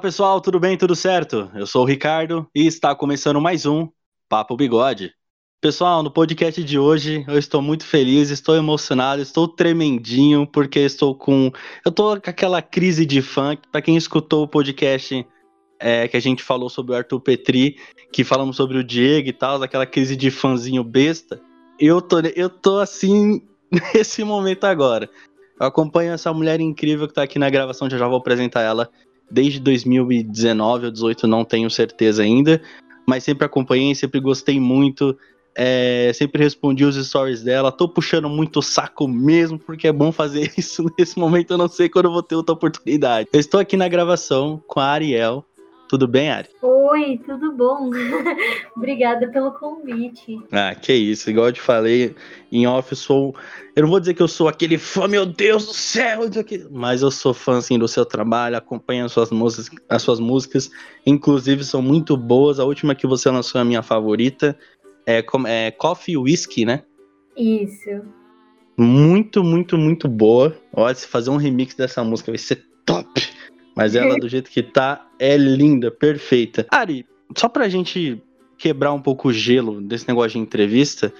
[0.00, 0.78] Pessoal, tudo bem?
[0.78, 1.50] Tudo certo?
[1.54, 3.86] Eu sou o Ricardo e está começando mais um
[4.30, 5.12] Papo Bigode.
[5.60, 11.14] Pessoal, no podcast de hoje eu estou muito feliz, estou emocionado, estou tremendinho porque estou
[11.14, 11.52] com.
[11.84, 13.68] Eu estou com aquela crise de funk.
[13.70, 15.26] Para quem escutou o podcast
[15.78, 17.76] é, que a gente falou sobre o Arthur Petri,
[18.10, 21.38] que falamos sobre o Diego e tal, aquela crise de fãzinho besta.
[21.78, 23.42] Eu tô, eu tô assim
[23.94, 25.10] nesse momento agora.
[25.60, 28.90] Eu acompanho essa mulher incrível que está aqui na gravação, já já vou apresentar ela
[29.30, 32.60] desde 2019 ou 2018, não tenho certeza ainda,
[33.06, 35.16] mas sempre acompanhei, sempre gostei muito
[35.56, 37.72] é, sempre respondi os stories dela.
[37.72, 41.52] Tô puxando muito o saco mesmo, porque é bom fazer isso nesse momento.
[41.52, 43.28] Eu não sei quando eu vou ter outra oportunidade.
[43.32, 45.44] Eu estou aqui na gravação com a Ariel.
[45.90, 46.48] Tudo bem, Ari?
[46.62, 47.90] Oi, tudo bom?
[48.76, 50.38] Obrigada pelo convite.
[50.52, 51.28] Ah, que isso.
[51.28, 52.14] Igual eu te falei,
[52.52, 53.34] em off eu sou.
[53.74, 56.20] Eu não vou dizer que eu sou aquele fã, meu Deus do céu,
[56.70, 60.70] mas eu sou fã assim, do seu trabalho, acompanho as suas músicas, as suas músicas.
[61.04, 62.60] Inclusive, são muito boas.
[62.60, 64.56] A última que você lançou é a minha favorita.
[65.04, 66.84] É, é Coffee Whisky, né?
[67.36, 68.00] Isso.
[68.78, 70.56] Muito, muito, muito boa.
[70.72, 73.29] Olha, se fazer um remix dessa música vai ser top.
[73.80, 76.66] Mas ela, do jeito que tá, é linda, perfeita.
[76.70, 78.22] Ari, só pra gente
[78.58, 81.10] quebrar um pouco o gelo desse negócio de entrevista,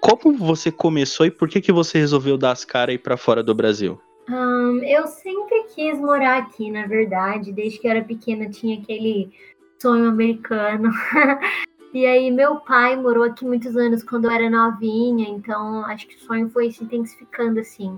[0.00, 3.40] como você começou e por que, que você resolveu dar as caras aí pra fora
[3.40, 4.00] do Brasil?
[4.28, 7.52] Um, eu sempre quis morar aqui, na verdade.
[7.52, 9.30] Desde que eu era pequena, tinha aquele
[9.80, 10.90] sonho americano.
[11.94, 16.16] E aí, meu pai morou aqui muitos anos quando eu era novinha, então acho que
[16.16, 17.96] o sonho foi se intensificando assim.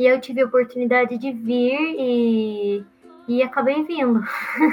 [0.00, 2.84] E eu tive a oportunidade de vir e,
[3.30, 4.20] e acabei vindo.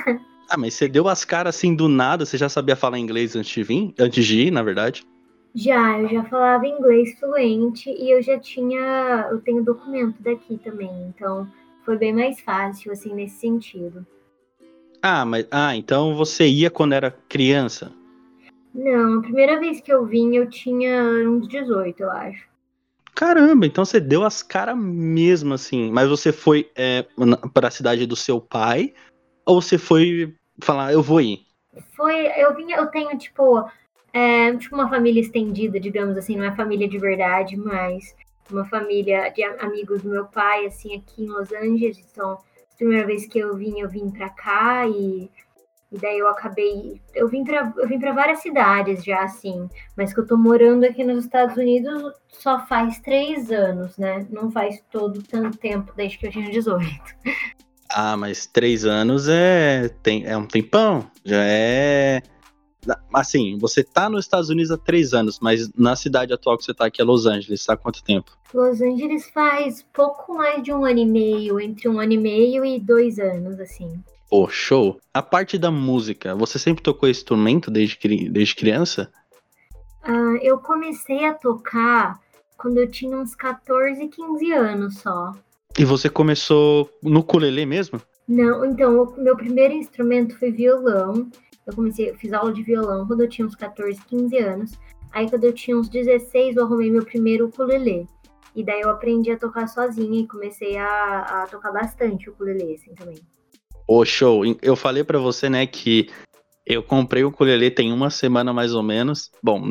[0.50, 2.26] ah, mas você deu as caras assim do nada?
[2.26, 3.94] Você já sabia falar inglês antes de vir?
[4.00, 5.04] Antes de ir, na verdade?
[5.54, 9.28] Já, eu já falava inglês fluente e eu já tinha.
[9.30, 11.48] Eu tenho documento daqui também, então
[11.86, 14.06] foi bem mais fácil, assim, nesse sentido.
[15.02, 15.48] Ah, mas.
[15.52, 17.92] Ah, então você ia quando era criança?
[18.74, 22.48] Não, a primeira vez que eu vim eu tinha uns 18, eu acho.
[23.18, 25.90] Caramba, então você deu as caras mesmo, assim.
[25.90, 27.04] Mas você foi é,
[27.52, 28.94] para a cidade do seu pai?
[29.44, 31.40] Ou você foi falar, eu vou ir?
[31.96, 33.68] Foi, eu vim, eu tenho, tipo,
[34.14, 38.16] é, tipo uma família estendida, digamos assim, não é família de verdade, mas
[38.52, 41.98] uma família de amigos do meu pai, assim, aqui em Los Angeles.
[42.12, 45.28] Então, a primeira vez que eu vim, eu vim pra cá e
[45.92, 47.02] e daí eu acabei.
[47.16, 49.70] Eu vim para eu vim para várias cidades já, assim.
[49.96, 54.26] Mas que eu tô morando aqui nos Estados Unidos só faz três anos, né?
[54.30, 56.86] Não faz todo tanto tempo desde que eu tinha 18.
[57.90, 61.10] Ah, mas três anos é, tem, é um tempão.
[61.24, 62.22] Já é.
[63.14, 66.74] Assim, você tá nos Estados Unidos há três anos, mas na cidade atual que você
[66.74, 68.32] tá aqui é Los Angeles, tá há quanto tempo?
[68.54, 72.66] Los Angeles faz pouco mais de um ano e meio, entre um ano e meio
[72.66, 74.02] e dois anos, assim.
[74.30, 75.00] Pô, show.
[75.14, 79.10] A parte da música, você sempre tocou instrumento desde, desde criança?
[80.06, 82.20] Uh, eu comecei a tocar
[82.58, 85.32] quando eu tinha uns 14, 15 anos só.
[85.80, 88.02] E você começou no ukulele mesmo?
[88.28, 91.30] Não, então, o meu primeiro instrumento foi violão.
[91.66, 94.72] Eu comecei, eu fiz aula de violão quando eu tinha uns 14, 15 anos.
[95.14, 98.08] Aí quando eu tinha uns 16, eu arrumei meu primeiro ukulele.
[98.54, 102.74] E daí eu aprendi a tocar sozinha e comecei a, a tocar bastante o ukulele,
[102.74, 103.16] assim, também.
[103.88, 104.44] Ô, show.
[104.62, 106.10] Eu falei para você, né, que
[106.66, 109.32] eu comprei o ukulele tem uma semana mais ou menos.
[109.42, 109.66] Bom,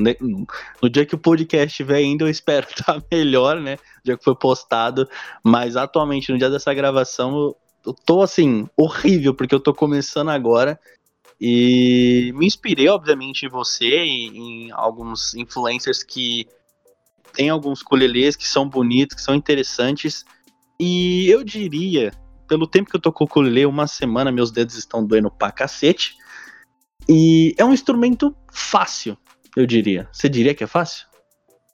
[0.82, 3.72] no dia que o podcast estiver ainda, eu espero estar tá melhor, né?
[3.72, 5.06] No dia que foi postado.
[5.44, 7.54] Mas atualmente, no dia dessa gravação,
[7.84, 10.80] eu tô assim, horrível, porque eu tô começando agora.
[11.38, 16.48] E me inspirei, obviamente, em você e em alguns influencers que
[17.34, 20.24] tem alguns ukulelês que são bonitos, que são interessantes.
[20.80, 22.10] E eu diria
[22.46, 25.52] pelo tempo que eu tô com o ukulele, uma semana meus dedos estão doendo pra
[25.52, 26.16] cacete.
[27.08, 29.16] E é um instrumento fácil,
[29.56, 30.08] eu diria.
[30.12, 31.06] Você diria que é fácil?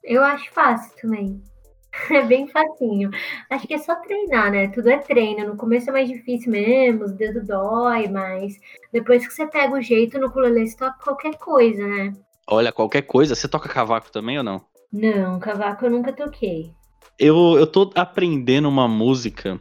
[0.03, 1.41] Eu acho fácil também.
[2.09, 3.11] É bem facinho.
[3.51, 4.67] Acho que é só treinar, né?
[4.69, 5.47] Tudo é treino.
[5.47, 8.55] No começo é mais difícil mesmo, os dedos dói, mas
[8.91, 12.13] depois que você pega o jeito no ukulele, você toca qualquer coisa, né?
[12.47, 13.35] Olha, qualquer coisa.
[13.35, 14.65] Você toca cavaco também ou não?
[14.91, 16.71] Não, cavaco eu nunca toquei.
[17.17, 19.59] Eu, eu tô aprendendo uma música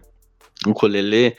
[0.67, 1.37] ukulele.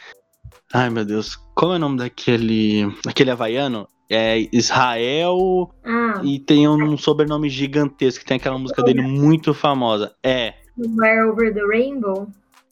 [0.74, 1.36] Ai, meu Deus.
[1.56, 2.86] Qual é o nome daquele.
[3.08, 3.88] aquele havaiano?
[4.10, 6.22] É Israel ah.
[6.24, 10.14] e tem um sobrenome gigantesco, que tem aquela música dele muito famosa.
[10.22, 10.54] É.
[10.78, 12.28] Where Over the Rainbow?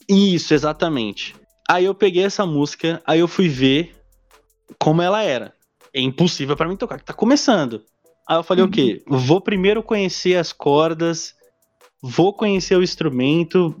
[0.08, 1.34] Isso, exatamente.
[1.68, 3.94] Aí eu peguei essa música, aí eu fui ver
[4.78, 5.54] como ela era.
[5.94, 7.82] É impossível para mim tocar, que tá começando.
[8.28, 8.68] Aí eu falei, uhum.
[8.68, 9.02] o quê?
[9.06, 11.34] Vou primeiro conhecer as cordas,
[12.02, 13.74] vou conhecer o instrumento,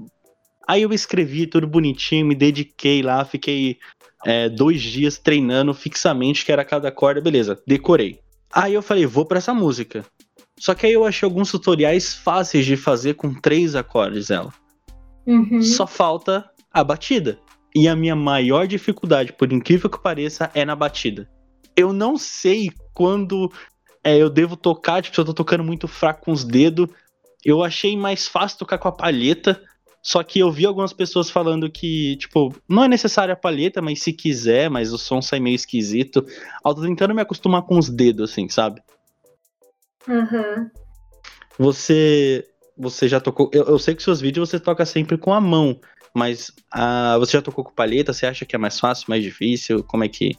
[0.66, 3.78] Aí eu escrevi tudo bonitinho, me dediquei lá, fiquei
[4.24, 8.20] é, dois dias treinando fixamente, que era cada corda, beleza, decorei.
[8.52, 10.04] Aí eu falei, vou para essa música.
[10.58, 14.52] Só que aí eu achei alguns tutoriais fáceis de fazer com três acordes ela.
[15.26, 15.62] Uhum.
[15.62, 17.38] Só falta a batida.
[17.74, 21.28] E a minha maior dificuldade, por incrível que pareça, é na batida.
[21.74, 23.50] Eu não sei quando
[24.04, 26.88] é, eu devo tocar, tipo, se eu tô tocando muito fraco com os dedos.
[27.44, 29.60] Eu achei mais fácil tocar com a palheta,
[30.02, 34.02] só que eu vi algumas pessoas falando que, tipo, não é necessário a palheta, mas
[34.02, 36.26] se quiser, mas o som sai meio esquisito.
[36.64, 38.82] Eu tô tentando me acostumar com os dedos, assim, sabe?
[40.08, 40.68] Aham.
[41.56, 42.48] Você.
[42.76, 43.48] Você já tocou.
[43.52, 45.78] Eu, eu sei que seus vídeos você toca sempre com a mão,
[46.12, 48.12] mas ah, você já tocou com palheta?
[48.12, 49.84] Você acha que é mais fácil, mais difícil?
[49.84, 50.36] Como é que.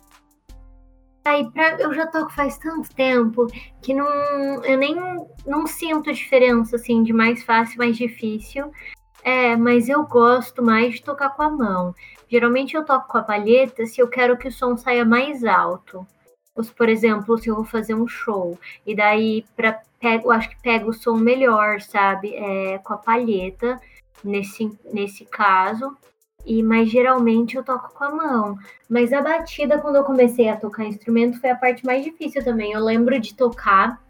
[1.24, 3.48] Aí, pra, eu já toco faz tanto tempo
[3.81, 4.07] que não,
[4.65, 4.94] eu nem
[5.45, 8.69] não sinto diferença, assim, de mais fácil, mais difícil.
[9.24, 11.96] É, mas eu gosto mais de tocar com a mão.
[12.28, 16.06] Geralmente eu toco com a palheta se eu quero que o som saia mais alto.
[16.78, 20.86] Por exemplo, se eu vou fazer um show, e daí pra, eu acho que pega
[20.86, 22.36] o som melhor, sabe?
[22.36, 23.80] É, com a palheta,
[24.24, 25.96] nesse, nesse caso.
[26.46, 28.58] E, mas geralmente eu toco com a mão.
[28.90, 32.74] Mas a batida, quando eu comecei a tocar instrumento, foi a parte mais difícil também.
[32.74, 34.03] Eu lembro de tocar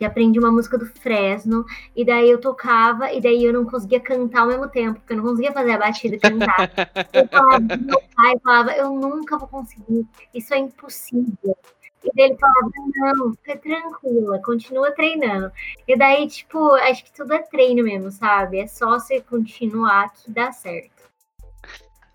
[0.00, 4.00] e aprendi uma música do Fresno, e daí eu tocava, e daí eu não conseguia
[4.00, 6.70] cantar ao mesmo tempo, porque eu não conseguia fazer a batida e cantar.
[7.12, 11.56] eu falava meu pai, falava, eu nunca vou conseguir, isso é impossível.
[12.04, 15.52] E daí ele falava, não, fica tranquila, continua treinando.
[15.86, 18.58] E daí, tipo, acho que tudo é treino mesmo, sabe?
[18.58, 20.90] É só você continuar que dá certo.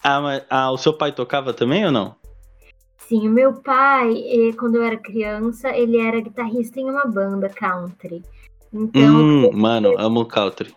[0.03, 2.15] Ah, mas ah, o seu pai tocava também ou não?
[3.07, 7.47] Sim, o meu pai, eh, quando eu era criança, ele era guitarrista em uma banda
[7.47, 8.21] country.
[8.73, 10.75] Então, hum, mano, amo country.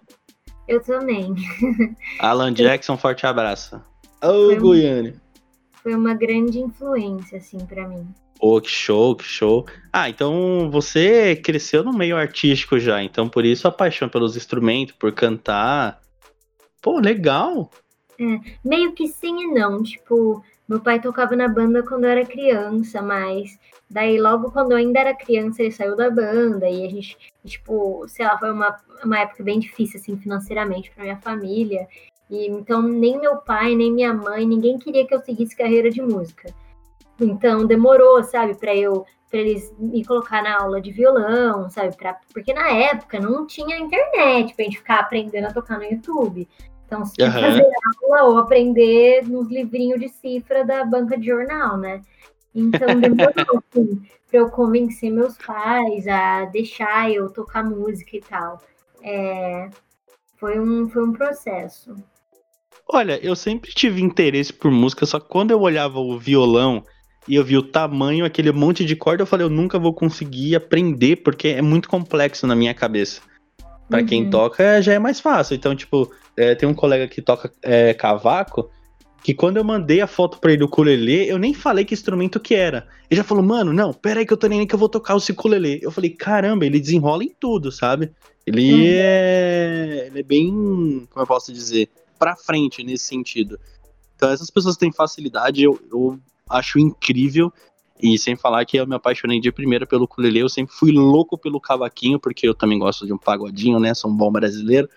[0.68, 1.34] Eu também.
[2.20, 3.82] Alan Jackson, forte abraço.
[4.22, 5.20] Ô, oh, Goiânia.
[5.82, 8.06] Foi uma grande influência, assim, para mim.
[8.38, 9.66] Oh, que show, que show.
[9.92, 14.94] Ah, então você cresceu no meio artístico já, então por isso a paixão pelos instrumentos,
[14.94, 16.00] por cantar.
[16.80, 17.70] Pô, legal.
[18.20, 19.82] É, meio que sim e não.
[19.82, 23.58] Tipo, meu pai tocava na banda quando eu era criança, mas
[23.90, 28.06] daí logo quando eu ainda era criança ele saiu da banda e a gente, tipo,
[28.06, 31.88] sei lá, foi uma, uma época bem difícil assim financeiramente para minha família.
[32.30, 36.00] E então nem meu pai, nem minha mãe, ninguém queria que eu seguisse carreira de
[36.00, 36.54] música.
[37.20, 41.96] Então demorou, sabe, para eu para eles me colocar na aula de violão, sabe?
[41.96, 46.48] Pra, porque na época não tinha internet pra gente ficar aprendendo a tocar no YouTube.
[46.90, 47.30] Então, se uhum.
[47.30, 47.70] fazer
[48.02, 52.02] aula ou aprender nos livrinhos de cifra da banca de jornal, né?
[52.52, 53.30] Então, demorou
[53.70, 58.60] assim, para eu convencer meus pais a deixar eu tocar música e tal.
[59.04, 59.70] É,
[60.36, 61.94] foi, um, foi um processo.
[62.88, 66.82] Olha, eu sempre tive interesse por música, só que quando eu olhava o violão
[67.28, 70.56] e eu vi o tamanho, aquele monte de corda, eu falei, eu nunca vou conseguir
[70.56, 73.20] aprender porque é muito complexo na minha cabeça.
[73.88, 74.06] Para uhum.
[74.06, 75.54] quem toca já é mais fácil.
[75.54, 78.70] Então, tipo, é, tem um colega que toca é, cavaco,
[79.22, 82.40] que quando eu mandei a foto pra ele do ukulele, eu nem falei que instrumento
[82.40, 82.88] que era.
[83.10, 85.14] Ele já falou, mano, não, pera aí que eu tô nem que eu vou tocar
[85.14, 85.78] o ukulele.
[85.82, 88.10] Eu falei, caramba, ele desenrola em tudo, sabe?
[88.46, 88.80] Ele uhum.
[88.84, 90.06] é.
[90.06, 90.48] Ele é bem.
[91.10, 91.90] Como eu posso dizer?
[92.18, 93.60] Pra frente nesse sentido.
[94.16, 96.18] Então, essas pessoas têm facilidade, eu, eu
[96.48, 97.52] acho incrível.
[98.02, 101.36] E sem falar que eu me apaixonei de primeira pelo ukulele, eu sempre fui louco
[101.36, 103.92] pelo cavaquinho, porque eu também gosto de um pagodinho, né?
[103.92, 104.88] Sou um bom brasileiro.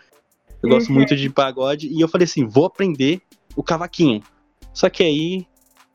[0.63, 0.95] Eu gosto uhum.
[0.95, 1.87] muito de pagode.
[1.87, 3.21] E eu falei assim, vou aprender
[3.55, 4.23] o cavaquinho.
[4.73, 5.45] Só que aí,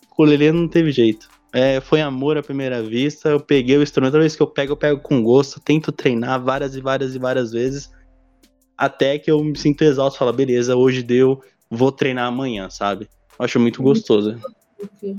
[0.03, 1.29] o ukulele não teve jeito.
[1.53, 3.31] É, foi amor à primeira vista.
[3.31, 5.59] Eu peguei o instrumento, toda vez que eu pego, eu pego com gosto.
[5.59, 7.91] Tento treinar várias e várias e várias vezes.
[8.77, 10.19] Até que eu me sinto exausto.
[10.19, 13.09] Falo, beleza, hoje deu, vou treinar amanhã, sabe?
[13.39, 14.39] Eu acho muito gostoso.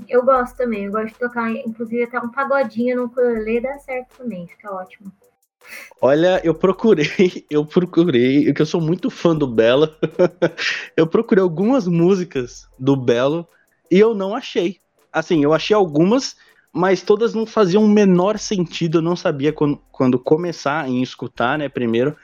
[0.07, 4.17] Eu gosto também, eu gosto de tocar, inclusive até um pagodinho no ukulele dá certo
[4.17, 5.11] também, fica ótimo.
[6.01, 9.93] Olha, eu procurei, eu procurei, porque eu sou muito fã do Belo.
[10.95, 13.47] eu procurei algumas músicas do Belo
[13.91, 14.77] e eu não achei.
[15.11, 16.37] Assim, eu achei algumas,
[16.71, 18.99] mas todas não faziam o menor sentido.
[18.99, 22.15] Eu não sabia quando, quando começar em escutar, né, primeiro,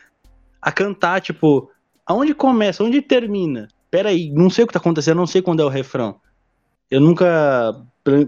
[0.62, 1.70] a cantar, tipo,
[2.06, 3.68] aonde começa, onde termina?
[3.92, 6.20] Peraí, não sei o que tá acontecendo, não sei quando é o refrão.
[6.90, 7.76] Eu nunca.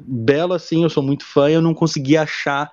[0.08, 2.72] Belo, assim, eu sou muito fã eu não consegui achar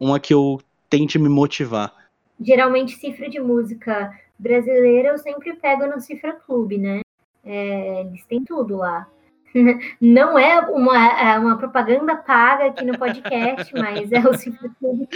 [0.00, 1.92] uma que eu tente me motivar.
[2.40, 7.00] Geralmente, cifra de música brasileira eu sempre pego no Cifra Clube, né?
[7.44, 9.06] É, eles têm tudo lá.
[10.00, 15.08] Não é uma, é uma propaganda paga aqui no podcast, mas é o simplesmente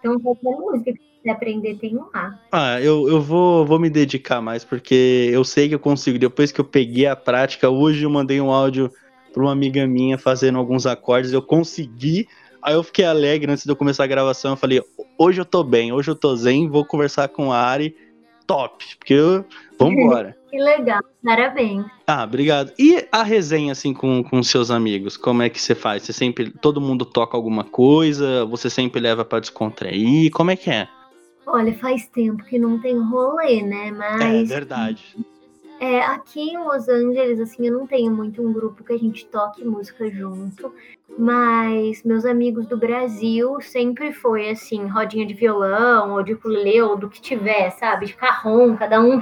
[0.00, 2.38] Então, qualquer música que você aprender, tem um lá.
[2.50, 6.18] Ah, eu, eu vou, vou me dedicar mais, porque eu sei que eu consigo.
[6.18, 8.90] Depois que eu peguei a prática, hoje eu mandei um áudio
[9.32, 12.26] para uma amiga minha fazendo alguns acordes, eu consegui.
[12.62, 14.52] Aí eu fiquei alegre antes de eu começar a gravação.
[14.52, 14.80] Eu falei,
[15.18, 17.96] hoje eu tô bem, hoje eu tô zen, vou conversar com a Ari.
[18.46, 19.44] Top, porque eu...
[19.78, 20.36] vambora.
[20.52, 21.86] Que legal, parabéns.
[22.06, 22.74] Ah, obrigado.
[22.78, 25.16] E a resenha, assim, com, com seus amigos?
[25.16, 26.02] Como é que você faz?
[26.02, 26.50] Você sempre.
[26.50, 28.44] Todo mundo toca alguma coisa?
[28.44, 30.30] Você sempre leva para descontrair?
[30.30, 30.86] Como é que é?
[31.46, 33.88] Olha, faz tempo que não tem rolê, né?
[33.88, 34.50] É Mas.
[34.50, 35.16] É verdade.
[35.82, 39.26] É, aqui em Los Angeles, assim, eu não tenho muito um grupo que a gente
[39.26, 40.72] toque música junto,
[41.18, 46.96] mas meus amigos do Brasil sempre foi assim, rodinha de violão, ou de ukulele, ou
[46.96, 48.06] do que tiver, sabe?
[48.06, 49.20] De carrom, cada um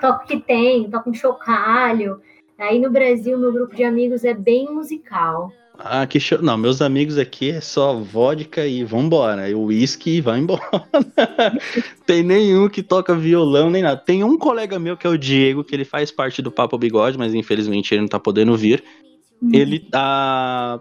[0.00, 2.20] toca o que tem, toca um chocalho.
[2.56, 5.50] Aí no Brasil, meu grupo de amigos é bem musical.
[5.78, 6.40] Ah, que show.
[6.40, 9.48] Não, meus amigos aqui é só vodka e vambora.
[9.48, 10.62] E uísque e vai embora.
[12.06, 13.96] Tem nenhum que toca violão nem nada.
[13.96, 17.18] Tem um colega meu que é o Diego, que ele faz parte do Papo Bigode,
[17.18, 18.82] mas infelizmente ele não tá podendo vir.
[19.42, 19.50] Hum.
[19.52, 20.80] Ele tá,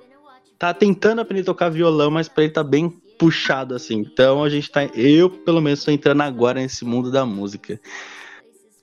[0.57, 3.99] tá tentando aprender a tocar violão, mas pra ele tá bem puxado assim.
[3.99, 4.85] Então a gente tá.
[4.93, 7.79] Eu, pelo menos, tô entrando agora nesse mundo da música.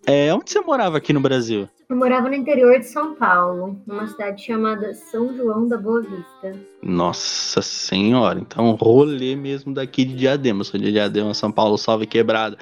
[0.07, 1.69] É, onde você morava aqui no Brasil?
[1.92, 6.58] Eu morava no interior de São Paulo, numa cidade chamada São João da Boa Vista.
[6.85, 10.65] Nossa senhora, então rolê mesmo daqui de Diadema.
[10.65, 12.59] Sou de Diadema, São Paulo, salve quebrada.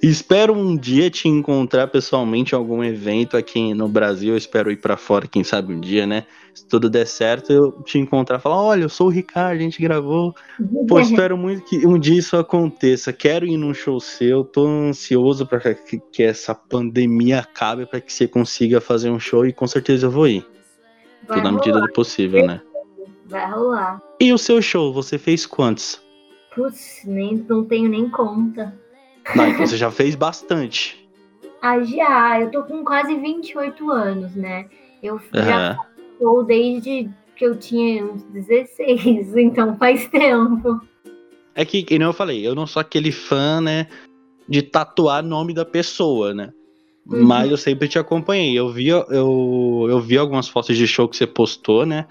[0.00, 4.34] espero um dia te encontrar pessoalmente em algum evento aqui no Brasil.
[4.34, 6.24] Eu espero ir para fora, quem sabe um dia, né?
[6.54, 9.62] Se tudo der certo, eu te encontrar e falar: olha, eu sou o Ricardo, a
[9.62, 10.32] gente gravou.
[10.86, 13.12] Pô, espero muito que um dia isso aconteça.
[13.12, 18.12] Quero ir num show seu, tô ansioso para que, que essa pandemia acabe, para que
[18.12, 20.46] você consiga fazer um show e com certeza eu vou ir.
[21.26, 22.62] Tudo na medida do possível, né?
[23.28, 24.00] Vai rolar.
[24.18, 26.00] E o seu show, você fez quantos?
[26.54, 28.74] Putz, nem, não tenho nem conta.
[29.36, 31.08] Não, então você já fez bastante.
[31.60, 32.40] Ah, já.
[32.40, 34.66] Eu tô com quase 28 anos, né?
[35.02, 35.20] Eu uhum.
[35.32, 35.78] já
[36.12, 40.80] estou desde que eu tinha uns 16, então faz tempo.
[41.54, 43.88] É que, como eu falei, eu não sou aquele fã, né,
[44.48, 46.52] de tatuar nome da pessoa, né?
[47.06, 47.24] Uhum.
[47.24, 48.58] Mas eu sempre te acompanhei.
[48.58, 52.06] Eu vi, eu, eu vi algumas fotos de show que você postou, né?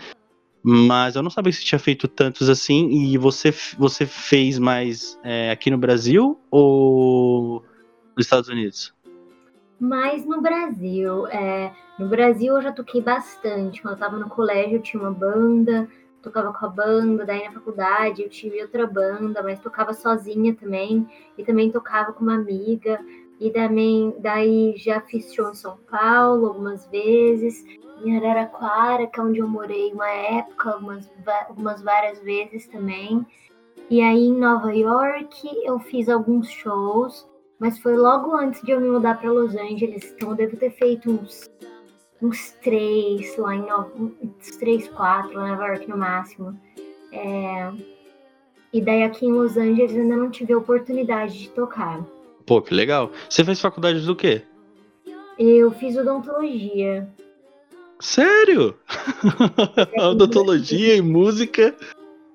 [0.69, 2.89] Mas eu não sabia se tinha feito tantos assim.
[2.89, 7.63] E você, você fez mais é, aqui no Brasil ou
[8.13, 8.93] nos Estados Unidos?
[9.79, 11.25] Mais no Brasil.
[11.27, 13.81] É, no Brasil eu já toquei bastante.
[13.81, 15.87] Quando eu tava no colégio eu tinha uma banda,
[16.21, 21.07] tocava com a banda, daí na faculdade eu tive outra banda, mas tocava sozinha também.
[21.37, 22.99] E também tocava com uma amiga.
[23.39, 27.63] E também, daí já fiz show em São Paulo algumas vezes
[28.03, 31.09] em Araraquara, que é onde eu morei uma época, algumas,
[31.47, 33.25] algumas várias vezes também.
[33.89, 37.27] E aí em Nova York eu fiz alguns shows,
[37.59, 40.71] mas foi logo antes de eu me mudar para Los Angeles, então eu devo ter
[40.71, 41.49] feito uns,
[42.21, 46.59] uns três lá em Nova, uns três, quatro lá em Nova York no máximo.
[47.11, 47.71] É,
[48.73, 52.03] e daí aqui em Los Angeles ainda não tive a oportunidade de tocar.
[52.47, 53.11] Pô, que legal.
[53.29, 54.41] Você fez faculdade do quê?
[55.37, 57.05] Eu fiz odontologia.
[57.99, 58.73] Sério?
[59.99, 61.75] Odontologia e música?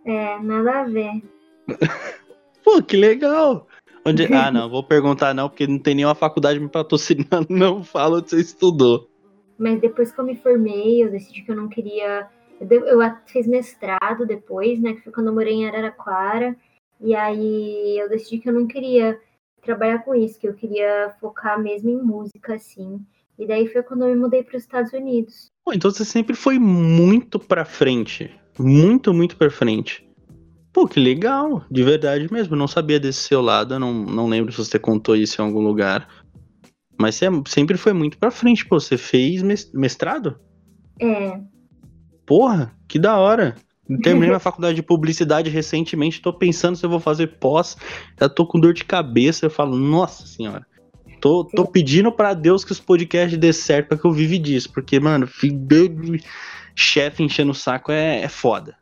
[0.04, 1.22] É, nada a ver.
[2.62, 3.66] Pô, que legal!
[4.04, 4.26] Onde...
[4.34, 8.30] Ah, não, vou perguntar não, porque não tem nenhuma faculdade me patrocinando, não fala onde
[8.30, 9.08] você estudou.
[9.56, 12.28] Mas depois que eu me formei, eu decidi que eu não queria.
[12.60, 14.92] Eu, eu fiz mestrado depois, né?
[14.92, 16.54] Que foi quando eu morei em Araraquara.
[17.00, 19.18] E aí eu decidi que eu não queria
[19.62, 23.00] trabalhar com isso, que eu queria focar mesmo em música, assim.
[23.38, 25.50] E daí foi quando eu me mudei para os Estados Unidos.
[25.64, 28.30] Pô, então você sempre foi muito para frente.
[28.58, 30.06] Muito, muito para frente.
[30.72, 31.64] Pô, que legal.
[31.70, 32.54] De verdade mesmo.
[32.54, 33.74] Eu não sabia desse seu lado.
[33.74, 36.08] Eu não, não lembro se você contou isso em algum lugar.
[37.00, 38.78] Mas você sempre foi muito pra frente, pô.
[38.78, 39.42] Você fez
[39.72, 40.38] mestrado?
[41.00, 41.40] É.
[42.26, 43.56] Porra, que da hora.
[44.00, 46.22] Terminei minha faculdade de publicidade recentemente.
[46.22, 47.76] Tô pensando se eu vou fazer pós.
[48.18, 49.46] Já tô com dor de cabeça.
[49.46, 50.66] Eu falo, nossa senhora.
[51.20, 54.72] Tô, tô pedindo para Deus que os podcasts dê certo pra que eu vive disso.
[54.72, 55.28] Porque, mano,
[56.74, 58.76] chefe enchendo o saco é, é foda.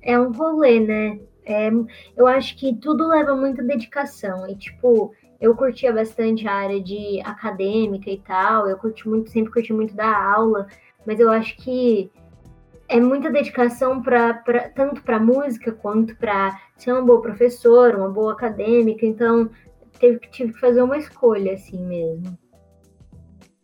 [0.00, 1.18] É um rolê, né?
[1.44, 1.70] É,
[2.16, 4.48] eu acho que tudo leva muita dedicação.
[4.48, 8.66] E, tipo, eu curtia bastante a área de acadêmica e tal.
[8.66, 10.66] Eu curti muito, sempre curti muito da aula.
[11.06, 12.10] Mas eu acho que
[12.88, 18.08] é muita dedicação pra, pra tanto para música quanto para ser uma boa professora, uma
[18.08, 19.06] boa acadêmica.
[19.06, 19.50] Então,
[19.98, 22.38] teve, tive que fazer uma escolha, assim mesmo.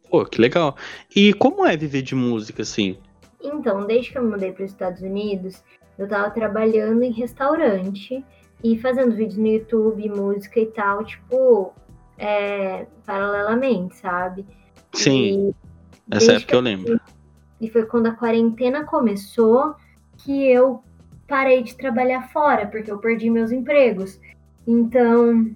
[0.08, 0.76] Pô, que legal.
[1.14, 2.98] E como é viver de música, assim?
[3.42, 5.62] Então, desde que eu me mudei para os Estados Unidos,
[5.96, 8.24] eu estava trabalhando em restaurante
[8.62, 11.72] e fazendo vídeos no YouTube, música e tal, tipo,
[12.18, 14.44] é, paralelamente, sabe?
[14.92, 15.50] Sim.
[15.50, 15.54] E
[16.10, 17.00] Essa época eu lembro.
[17.60, 19.74] E foi quando a quarentena começou
[20.18, 20.82] que eu
[21.28, 24.20] parei de trabalhar fora, porque eu perdi meus empregos.
[24.66, 25.50] Então,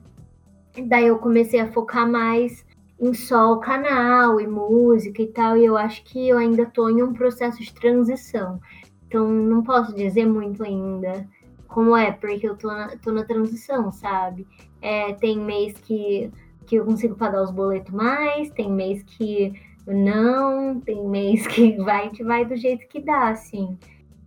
[0.86, 2.64] daí eu comecei a focar mais
[3.00, 6.88] em só o canal e música e tal, e eu acho que eu ainda tô
[6.88, 8.60] em um processo de transição.
[9.06, 11.26] Então, não posso dizer muito ainda
[11.68, 14.46] como é, porque eu tô na, tô na transição, sabe?
[14.80, 16.30] É, tem mês que,
[16.66, 19.52] que eu consigo pagar os boletos mais, tem mês que
[19.86, 23.78] não, tem mês que vai que vai do jeito que dá, assim.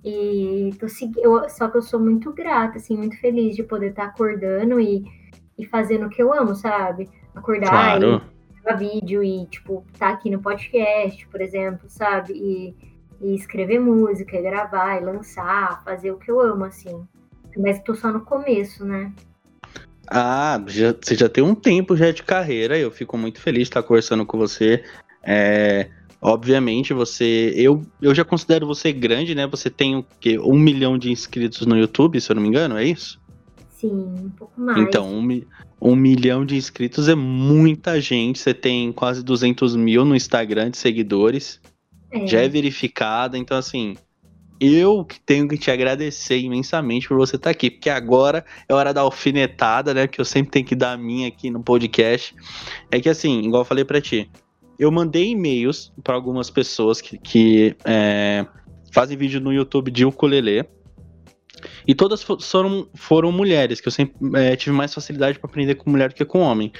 [0.03, 4.05] E tô seguindo, só que eu sou muito grata, assim, muito feliz de poder estar
[4.05, 5.03] tá acordando e,
[5.57, 7.09] e fazendo o que eu amo, sabe?
[7.35, 8.21] Acordar claro.
[8.55, 12.33] e gravar vídeo e, tipo, tá aqui no podcast, por exemplo, sabe?
[12.33, 12.75] E,
[13.19, 17.05] e escrever música, e gravar, e lançar, fazer o que eu amo, assim.
[17.57, 19.11] Mas tô só no começo, né?
[20.09, 23.69] Ah, já, você já tem um tempo já de carreira, eu fico muito feliz de
[23.69, 24.83] estar conversando com você.
[25.29, 25.89] É,
[26.21, 27.51] obviamente, você.
[27.53, 29.45] Eu, eu já considero você grande, né?
[29.47, 30.39] Você tem o quê?
[30.39, 33.19] Um milhão de inscritos no YouTube, se eu não me engano, é isso?
[33.71, 34.77] Sim, um pouco mais.
[34.79, 35.41] Então, um,
[35.81, 38.39] um milhão de inscritos é muita gente.
[38.39, 41.59] Você tem quase 200 mil no Instagram de seguidores.
[42.09, 42.25] É.
[42.25, 43.37] Já é verificada.
[43.37, 43.97] Então, assim,
[44.61, 48.93] eu que tenho que te agradecer imensamente por você estar aqui, porque agora é hora
[48.93, 50.07] da alfinetada, né?
[50.07, 52.33] Que eu sempre tenho que dar a minha aqui no podcast.
[52.89, 54.31] É que assim, igual eu falei para ti,
[54.79, 58.45] eu mandei e-mails para algumas pessoas que, que é,
[58.91, 60.65] fazem vídeo no YouTube de ukulele.
[61.87, 65.89] E todas foram, foram mulheres, que eu sempre é, tive mais facilidade para aprender com
[65.89, 66.71] mulher do que com homem.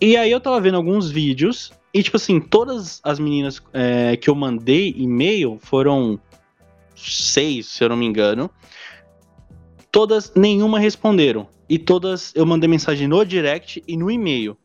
[0.00, 4.28] E aí eu tava vendo alguns vídeos, e tipo assim, todas as meninas é, que
[4.28, 6.18] eu mandei e-mail foram
[6.96, 8.50] seis, se eu não me engano.
[9.92, 11.46] Todas, nenhuma responderam.
[11.68, 14.56] E todas eu mandei mensagem no direct e no e-mail.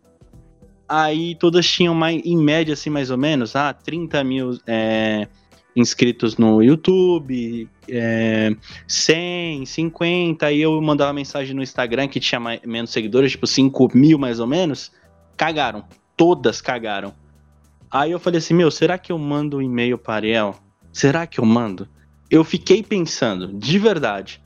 [0.90, 5.28] Aí todas tinham mais, em média, assim, mais ou menos, ah, 30 mil é,
[5.76, 8.56] inscritos no YouTube, é,
[8.88, 10.48] 100, 50.
[10.48, 14.40] Aí eu mandava mensagem no Instagram que tinha mais, menos seguidores, tipo 5 mil mais
[14.40, 14.92] ou menos.
[15.38, 15.86] Cagaram.
[16.18, 17.14] Todas cagaram.
[17.92, 20.56] Aí eu falei assim, meu, será que eu mando um e-mail para Ariel?
[20.92, 21.88] Será que eu mando?
[22.30, 24.42] Eu fiquei pensando, de verdade.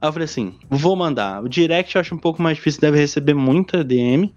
[0.00, 1.42] Aí eu falei assim, vou mandar.
[1.42, 4.32] O direct eu acho um pouco mais difícil, deve receber muita DM.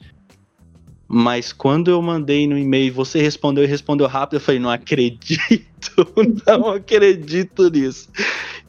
[1.07, 5.69] Mas quando eu mandei no e-mail, você respondeu e respondeu rápido, eu falei, não acredito,
[6.47, 8.09] não acredito nisso.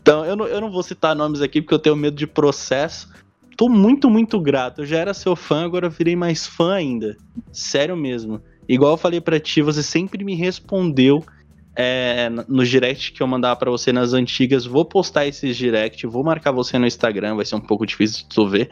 [0.00, 3.08] Então, eu não, eu não vou citar nomes aqui porque eu tenho medo de processo.
[3.56, 4.82] Tô muito, muito grato.
[4.82, 7.16] Eu já era seu fã, agora virei mais fã ainda.
[7.52, 8.42] Sério mesmo.
[8.68, 11.24] Igual eu falei para ti, você sempre me respondeu
[11.76, 14.66] é, no direct que eu mandava para você nas antigas.
[14.66, 18.34] Vou postar esses direct, vou marcar você no Instagram, vai ser um pouco difícil de
[18.34, 18.70] tu ver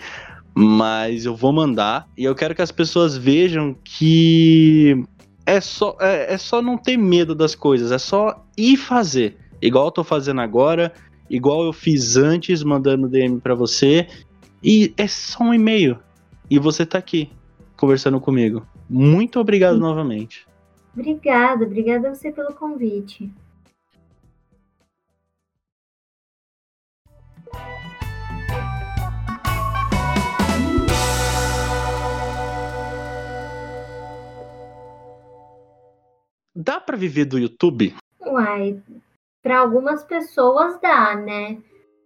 [0.55, 5.05] mas eu vou mandar e eu quero que as pessoas vejam que
[5.47, 9.37] é só, é, é só não ter medo das coisas, é só ir fazer.
[9.61, 10.93] Igual eu tô fazendo agora,
[11.29, 14.07] igual eu fiz antes, mandando DM para você.
[14.63, 15.99] E é só um e-mail.
[16.51, 17.31] E você tá aqui,
[17.77, 18.67] conversando comigo.
[18.89, 19.81] Muito obrigado Sim.
[19.81, 20.47] novamente.
[20.95, 23.31] Obrigada, obrigada a você pelo convite.
[36.65, 37.93] Dá para viver do YouTube?
[38.25, 38.81] Uai,
[39.43, 41.59] para algumas pessoas dá, né?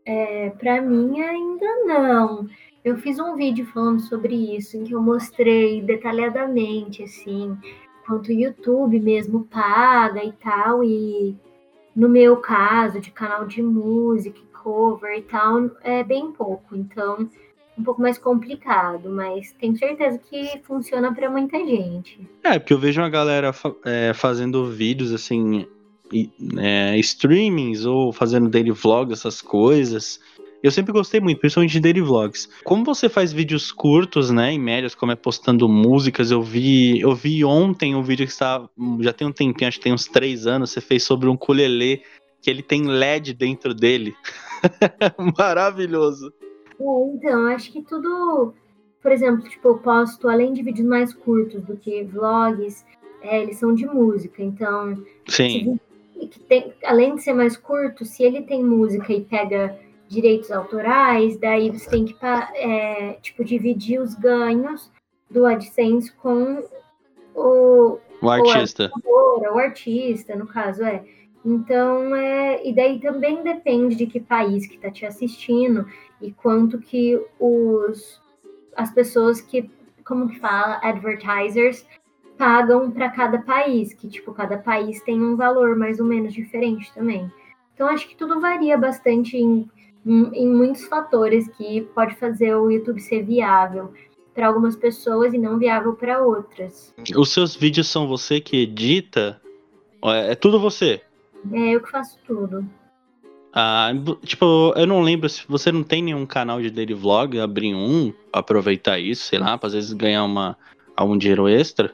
[0.02, 2.48] É, para mim ainda não.
[2.82, 7.54] Eu fiz um vídeo falando sobre isso, em que eu mostrei detalhadamente, assim,
[8.06, 11.36] quanto o YouTube mesmo paga e tal, e
[11.94, 16.74] no meu caso, de canal de música, cover e tal, é bem pouco.
[16.74, 17.28] Então,
[17.78, 22.18] um pouco mais complicado, mas tenho certeza que funciona para muita gente.
[22.42, 25.66] É, porque eu vejo uma galera é, fazendo vídeos assim,
[26.58, 30.20] é, streamings ou fazendo daily vlogs, essas coisas.
[30.62, 32.48] Eu sempre gostei muito, principalmente de daily vlogs.
[32.64, 37.14] Como você faz vídeos curtos, né, em médias, como é postando músicas, eu vi, eu
[37.14, 38.66] vi ontem um vídeo que está,
[39.00, 42.02] já tem um tempinho, acho que tem uns três anos, você fez sobre um ukulele
[42.40, 44.14] que ele tem LED dentro dele.
[45.38, 46.32] Maravilhoso.
[46.80, 48.54] É, então, acho que tudo,
[49.02, 52.84] por exemplo, tipo, eu posto, além de vídeos mais curtos do que vlogs,
[53.22, 55.02] é, eles são de música, então.
[55.28, 55.78] Sim.
[56.18, 61.36] Se, tem, além de ser mais curto, se ele tem música e pega direitos autorais,
[61.38, 64.90] daí você tem que, é, tipo, dividir os ganhos
[65.30, 66.62] do AdSense com
[67.34, 68.90] o, o artista.
[69.04, 71.04] O artista, no caso, é.
[71.46, 75.86] Então, é, e daí também depende de que país que está te assistindo
[76.20, 78.20] e quanto que os
[78.74, 79.70] as pessoas que,
[80.04, 81.86] como que fala, advertisers
[82.36, 86.92] pagam para cada país, que tipo cada país tem um valor mais ou menos diferente
[86.92, 87.30] também.
[87.74, 89.70] Então acho que tudo varia bastante em,
[90.04, 93.94] em, em muitos fatores que pode fazer o YouTube ser viável
[94.34, 96.92] para algumas pessoas e não viável para outras.
[97.16, 99.40] Os seus vídeos são você que edita?
[100.04, 101.00] É, é tudo você?
[101.52, 102.66] É eu que faço tudo.
[103.52, 103.90] Ah,
[104.22, 108.12] tipo, eu não lembro se você não tem nenhum canal de daily vlog, abrir um,
[108.32, 110.58] aproveitar isso, sei lá, pra às vezes ganhar uma,
[110.94, 111.90] algum dinheiro extra.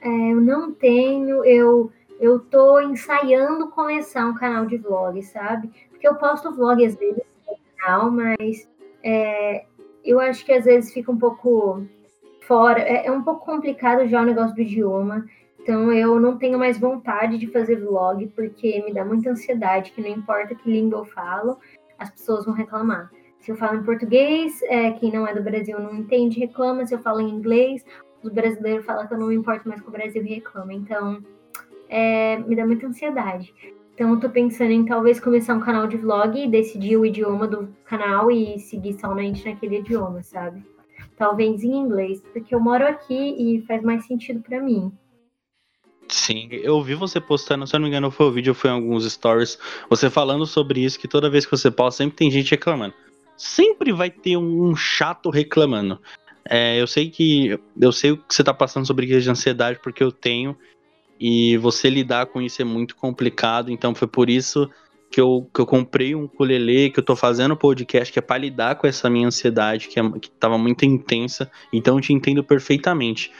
[0.00, 5.70] É, eu não tenho, eu eu tô ensaiando começar um canal de vlog, sabe?
[5.90, 8.68] Porque eu posto vlog às vezes no canal, mas
[9.02, 9.66] é,
[10.04, 11.86] eu acho que às vezes fica um pouco
[12.42, 15.26] fora, é, é um pouco complicado já o negócio do idioma.
[15.66, 20.00] Então eu não tenho mais vontade de fazer vlog porque me dá muita ansiedade, que
[20.00, 21.58] não importa que língua eu falo,
[21.98, 23.10] as pessoas vão reclamar.
[23.40, 26.86] Se eu falo em português, é, quem não é do Brasil não entende, reclama.
[26.86, 27.84] Se eu falo em inglês,
[28.22, 30.72] os brasileiros falam que eu não me importo mais com o Brasil e reclama.
[30.72, 31.20] Então,
[31.88, 33.52] é, me dá muita ansiedade.
[33.92, 37.48] Então, eu tô pensando em talvez começar um canal de vlog e decidir o idioma
[37.48, 40.64] do canal e seguir somente naquele idioma, sabe?
[41.16, 44.92] Talvez em inglês, porque eu moro aqui e faz mais sentido para mim.
[46.08, 48.74] Sim, eu vi você postando, se eu não me engano, foi o vídeo, foi em
[48.74, 49.58] alguns stories,
[49.90, 52.94] você falando sobre isso, que toda vez que você posta, sempre tem gente reclamando.
[53.36, 56.00] Sempre vai ter um chato reclamando.
[56.48, 59.80] É, eu sei que eu sei o que você tá passando sobre crise de ansiedade,
[59.82, 60.56] porque eu tenho,
[61.18, 64.70] e você lidar com isso é muito complicado, então foi por isso
[65.10, 68.38] que eu, que eu comprei um ukulele, que eu tô fazendo podcast, que é para
[68.38, 72.44] lidar com essa minha ansiedade, que, é, que tava muito intensa, então eu te entendo
[72.44, 73.32] perfeitamente.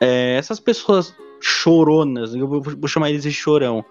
[0.00, 3.84] É, essas pessoas choronas, eu vou, chamar eles de chorão,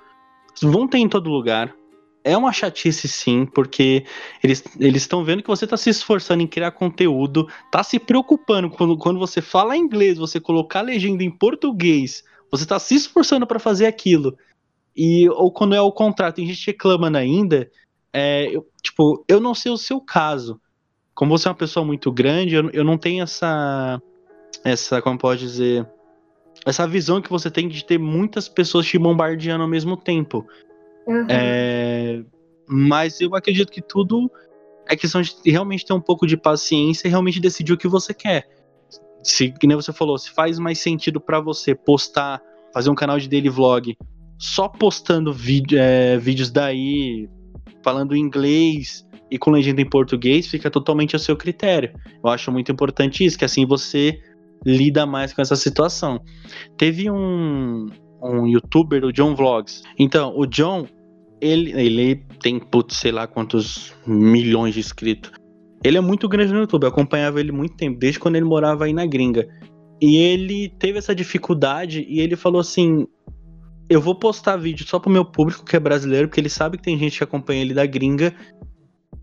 [0.61, 1.73] vão ter em todo lugar.
[2.23, 4.05] É uma chatice sim, porque
[4.43, 8.97] eles estão vendo que você está se esforçando em criar conteúdo, tá se preocupando quando,
[8.97, 13.59] quando você fala inglês, você colocar a legenda em português, você está se esforçando para
[13.59, 14.37] fazer aquilo.
[14.95, 17.69] E ou quando é o contrário, tem gente reclamando ainda.
[18.11, 20.59] É, eu, tipo, eu não sei o seu caso.
[21.13, 24.01] Como você é uma pessoa muito grande, eu, eu não tenho essa
[24.63, 25.87] essa, como pode dizer,
[26.65, 30.45] essa visão que você tem de ter muitas pessoas te bombardeando ao mesmo tempo.
[31.07, 31.25] Uhum.
[31.29, 32.23] É,
[32.67, 34.29] mas eu acredito que tudo
[34.89, 38.13] é questão de realmente ter um pouco de paciência e realmente decidir o que você
[38.13, 38.47] quer.
[39.23, 42.41] Se, que nem você falou, se faz mais sentido para você postar,
[42.73, 43.97] fazer um canal de daily vlog,
[44.37, 47.29] só postando vídeo, é, vídeos daí,
[47.83, 51.91] falando inglês e com legenda em português, fica totalmente a seu critério.
[52.23, 54.19] Eu acho muito importante isso, que assim você
[54.65, 56.21] lida mais com essa situação.
[56.77, 57.87] Teve um,
[58.21, 59.83] um youtuber, o John Vlogs.
[59.97, 60.87] Então, o John,
[61.41, 65.31] ele, ele tem, putz, sei lá quantos milhões de inscritos.
[65.83, 68.85] Ele é muito grande no YouTube, eu acompanhava ele muito tempo, desde quando ele morava
[68.85, 69.47] aí na gringa.
[70.01, 73.07] E ele teve essa dificuldade e ele falou assim:
[73.89, 76.83] Eu vou postar vídeo só pro meu público que é brasileiro, porque ele sabe que
[76.83, 78.33] tem gente que acompanha ele da gringa.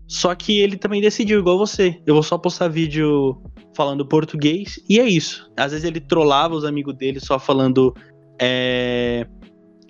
[0.07, 1.99] Só que ele também decidiu, igual você.
[2.05, 3.41] Eu vou só postar vídeo
[3.75, 5.51] falando português e é isso.
[5.57, 7.93] Às vezes ele trollava os amigos dele só falando
[8.39, 9.27] é,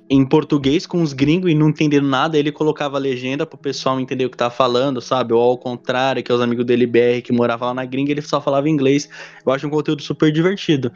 [0.10, 4.00] em português com os gringos e não entendendo nada, ele colocava a legenda pro pessoal
[4.00, 5.34] entender o que tá falando, sabe?
[5.34, 8.22] Ou ao contrário, que é os amigos dele BR que moravam lá na gringa, ele
[8.22, 9.10] só falava inglês.
[9.46, 10.92] Eu acho um conteúdo super divertido.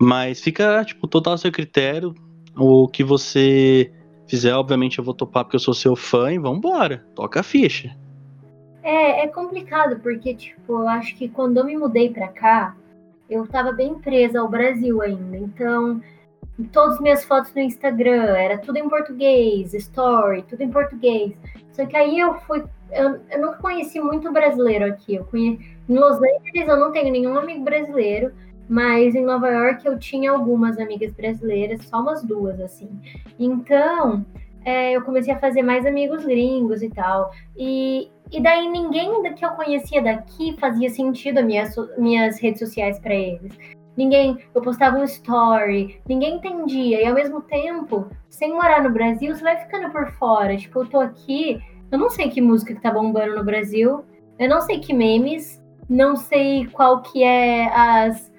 [0.00, 2.14] Mas fica, tipo, total ao seu critério.
[2.56, 3.92] O que você
[4.28, 7.06] fizer, obviamente eu vou topar porque eu sou seu fã e vambora.
[7.14, 7.96] Toca a ficha.
[8.82, 12.76] É, é complicado, porque, tipo, eu acho que quando eu me mudei pra cá,
[13.30, 15.36] eu tava bem presa ao Brasil ainda.
[15.36, 16.00] Então,
[16.72, 21.32] todas as minhas fotos no Instagram, era tudo em português, story, tudo em português.
[21.72, 22.64] Só que aí eu fui.
[22.90, 25.14] Eu, eu não conheci muito brasileiro aqui.
[25.14, 28.32] Eu conheci, em Los Angeles eu não tenho nenhum amigo brasileiro,
[28.68, 32.90] mas em Nova York eu tinha algumas amigas brasileiras, só umas duas, assim.
[33.38, 34.24] Então,
[34.64, 37.30] é, eu comecei a fazer mais amigos gringos e tal.
[37.56, 42.98] E, e daí ninguém que eu conhecia daqui fazia sentido as minhas, minhas redes sociais
[42.98, 43.56] para eles
[43.96, 47.02] ninguém, eu postava um story, ninguém entendia.
[47.02, 50.56] E ao mesmo tempo, sem morar no Brasil, você vai ficando por fora.
[50.56, 54.04] Tipo, eu tô aqui, eu não sei que música que tá bombando no Brasil,
[54.38, 58.32] eu não sei que memes, não sei qual que é as.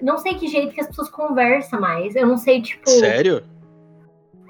[0.00, 2.16] Não sei que jeito que as pessoas conversam mais.
[2.16, 2.88] Eu não sei, tipo.
[2.88, 3.42] Sério?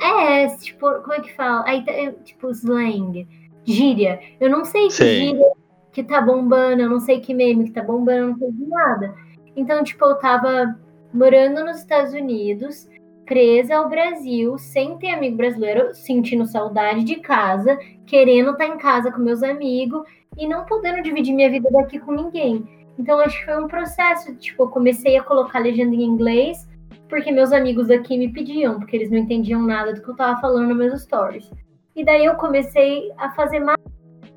[0.00, 1.64] É, tipo, como é que fala?
[1.66, 3.26] Aí, é, tipo, slang,
[3.64, 4.20] gíria.
[4.40, 5.04] Eu não sei que Sim.
[5.04, 5.52] gíria
[5.92, 8.66] que tá bombando, eu não sei que meme que tá bombando, eu não sei de
[8.66, 9.14] nada.
[9.56, 10.78] Então, tipo, eu tava
[11.12, 12.88] morando nos Estados Unidos,
[13.26, 19.10] presa ao Brasil, sem ter amigo brasileiro, sentindo saudade de casa, querendo estar em casa
[19.10, 20.02] com meus amigos
[20.38, 22.64] e não podendo dividir minha vida daqui com ninguém.
[22.98, 26.68] Então acho que foi um processo, tipo, eu comecei a colocar legenda em inglês
[27.10, 30.40] porque meus amigos daqui me pediam, porque eles não entendiam nada do que eu tava
[30.40, 31.50] falando nos meus stories.
[31.94, 33.78] E daí eu comecei a fazer mais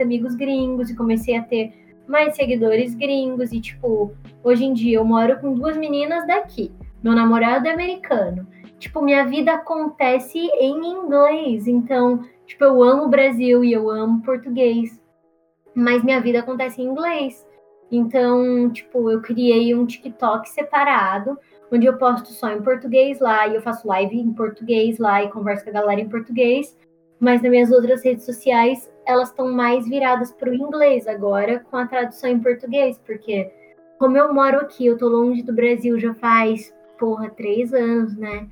[0.01, 1.71] amigos gringos e comecei a ter
[2.07, 4.11] mais seguidores gringos e tipo,
[4.43, 6.71] hoje em dia eu moro com duas meninas daqui.
[7.01, 8.47] Meu namorado é americano.
[8.79, 14.21] Tipo, minha vida acontece em inglês, então, tipo, eu amo o Brasil e eu amo
[14.23, 14.99] português.
[15.73, 17.45] Mas minha vida acontece em inglês.
[17.89, 21.37] Então, tipo, eu criei um TikTok separado,
[21.73, 25.31] onde eu posto só em português lá, e eu faço live em português lá e
[25.31, 26.77] converso com a galera em português.
[27.19, 31.77] Mas nas minhas outras redes sociais, elas estão mais viradas para o inglês agora, com
[31.77, 33.51] a tradução em português, porque
[33.97, 38.47] como eu moro aqui, eu tô longe do Brasil já faz, porra, três anos, né?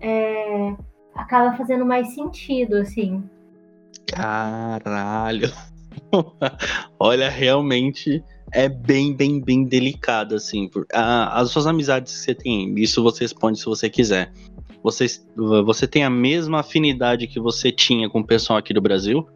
[0.00, 0.74] É,
[1.14, 3.22] acaba fazendo mais sentido, assim.
[4.06, 5.52] Caralho.
[6.98, 10.70] Olha, realmente é bem, bem, bem delicado, assim.
[10.92, 14.32] as suas amizades que você tem, isso você responde se você quiser.
[14.82, 19.26] Você, você tem a mesma afinidade que você tinha com o pessoal aqui do Brasil?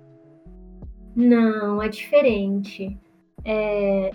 [1.16, 2.96] Não, é diferente.
[3.44, 4.12] É,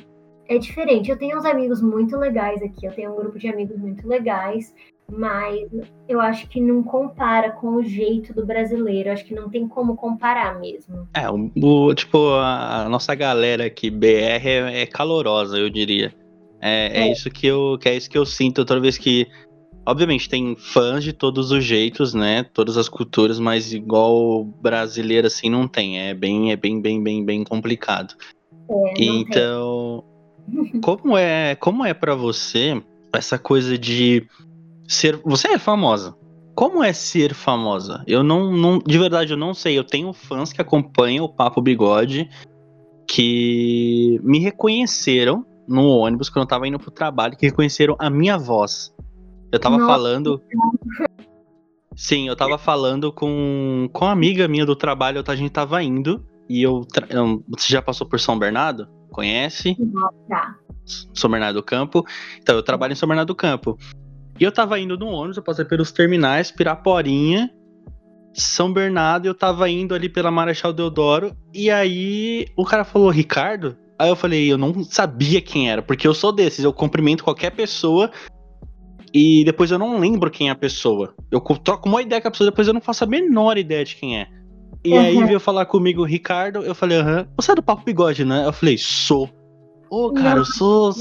[0.48, 1.10] é diferente.
[1.10, 2.86] Eu tenho uns amigos muito legais aqui.
[2.86, 4.74] Eu tenho um grupo de amigos muito legais
[5.12, 5.70] mas
[6.08, 9.12] eu acho que não compara com o jeito do brasileiro.
[9.12, 11.08] Acho que não tem como comparar mesmo.
[11.14, 16.14] É, o, tipo, a, nossa galera aqui, BR, é, é calorosa, eu diria.
[16.62, 17.08] É, é.
[17.08, 19.28] é, isso que eu, que é isso que eu sinto toda vez que.
[19.86, 22.44] Obviamente, tem fãs de todos os jeitos, né?
[22.54, 26.00] Todas as culturas, mas igual brasileiro assim não tem.
[26.00, 28.16] É bem, é bem, bem, bem, bem complicado.
[28.70, 30.06] É, então,
[30.82, 32.82] como é, como é para você
[33.14, 34.26] essa coisa de
[34.88, 35.20] ser.
[35.24, 36.16] Você é famosa.
[36.56, 38.04] Como é ser famosa?
[38.06, 38.80] Eu não, não.
[38.80, 39.78] De verdade, eu não sei.
[39.78, 42.30] Eu tenho fãs que acompanham o Papo Bigode
[43.08, 48.38] que me reconheceram no ônibus quando eu tava indo pro trabalho, que reconheceram a minha
[48.38, 48.94] voz.
[49.52, 49.92] Eu tava Nossa.
[49.92, 50.42] falando.
[51.96, 56.26] Sim, eu tava falando com, com uma amiga minha do trabalho, a gente tava indo,
[56.50, 56.86] e eu.
[57.50, 58.88] Você já passou por São Bernardo?
[59.12, 59.78] Conhece?
[60.28, 60.56] Já.
[61.14, 62.04] São Bernardo do Campo.
[62.42, 63.78] Então, eu trabalho em São Bernardo do Campo.
[64.40, 67.50] E eu tava indo no ônibus, eu passei pelos terminais, Piraporinha,
[68.34, 73.10] São Bernardo, e eu tava indo ali pela Marechal Deodoro, e aí o cara falou,
[73.10, 73.78] Ricardo?
[73.98, 77.52] Aí eu falei, eu não sabia quem era, porque eu sou desses, eu cumprimento qualquer
[77.52, 78.12] pessoa
[79.14, 81.14] e depois eu não lembro quem é a pessoa.
[81.32, 83.96] Eu troco uma ideia com a pessoa, depois eu não faço a menor ideia de
[83.96, 84.28] quem é.
[84.84, 85.00] E uhum.
[85.00, 88.46] aí veio falar comigo Ricardo, eu falei, aham, você é do Papo Bigode, né?
[88.46, 89.30] Eu falei, sou.
[89.94, 90.92] Ô, oh, cara, eu sou.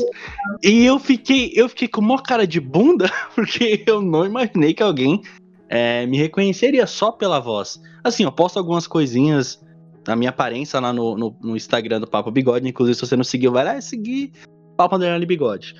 [0.63, 4.83] E eu fiquei, eu fiquei com uma cara de bunda, porque eu não imaginei que
[4.83, 5.23] alguém
[5.67, 7.81] é, me reconheceria só pela voz.
[8.05, 9.65] Assim, eu posto algumas coisinhas
[10.05, 12.69] da minha aparência lá no, no, no, Instagram do Papo Bigode.
[12.69, 14.31] Inclusive, se você não seguiu, vai lá e seguir
[14.77, 15.75] Papo Underline Bigode.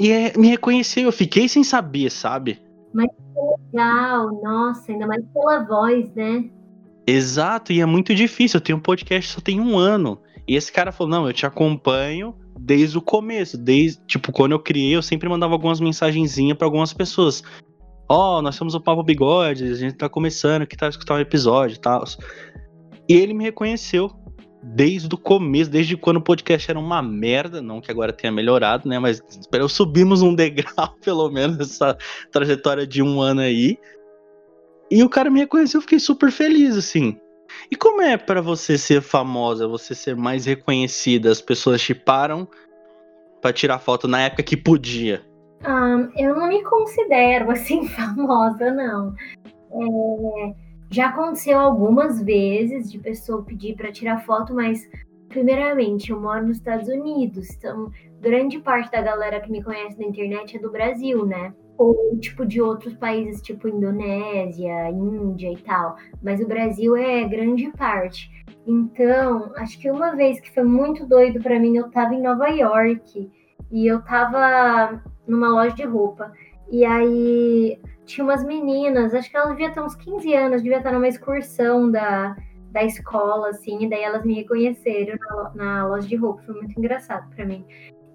[0.00, 2.62] E é, me reconheceu, eu fiquei sem saber, sabe?
[2.94, 6.48] Mas que legal, nossa, ainda mais pela voz, né?
[7.06, 8.56] Exato, e é muito difícil.
[8.56, 10.18] Eu tenho um podcast só tem um ano.
[10.46, 14.58] E esse cara falou: não, eu te acompanho desde o começo, desde, tipo, quando eu
[14.58, 17.42] criei, eu sempre mandava algumas mensagenzinhas para algumas pessoas.
[18.08, 21.20] Ó, oh, nós somos o Papo Bigode, a gente tá começando, que tal escutar um
[21.20, 22.04] episódio e tal.
[23.08, 24.10] E ele me reconheceu
[24.62, 28.88] desde o começo, desde quando o podcast era uma merda, não que agora tenha melhorado,
[28.88, 28.98] né?
[28.98, 31.96] Mas eu subimos um degrau, pelo menos, essa
[32.30, 33.78] trajetória de um ano aí.
[34.90, 37.18] E o cara me reconheceu, eu fiquei super feliz, assim.
[37.70, 41.30] E como é para você ser famosa, você ser mais reconhecida?
[41.30, 42.48] As pessoas te param
[43.40, 45.22] para tirar foto na época que podia?
[45.66, 49.14] Um, eu não me considero assim famosa, não.
[49.72, 50.54] É,
[50.90, 54.88] já aconteceu algumas vezes de pessoa pedir para tirar foto, mas
[55.28, 57.90] primeiramente eu moro nos Estados Unidos, então
[58.20, 61.52] grande parte da galera que me conhece na internet é do Brasil, né?
[61.76, 65.96] Ou tipo de outros países, tipo Indonésia, Índia e tal.
[66.22, 68.30] Mas o Brasil é grande parte.
[68.66, 72.48] Então, acho que uma vez que foi muito doido para mim, eu tava em Nova
[72.48, 73.30] York
[73.70, 76.32] e eu tava numa loja de roupa.
[76.70, 80.92] E aí tinha umas meninas, acho que elas deviam ter uns 15 anos, devia estar
[80.92, 82.36] numa excursão da,
[82.70, 86.42] da escola, assim, e daí elas me reconheceram na, na loja de roupa.
[86.42, 87.64] Foi muito engraçado para mim.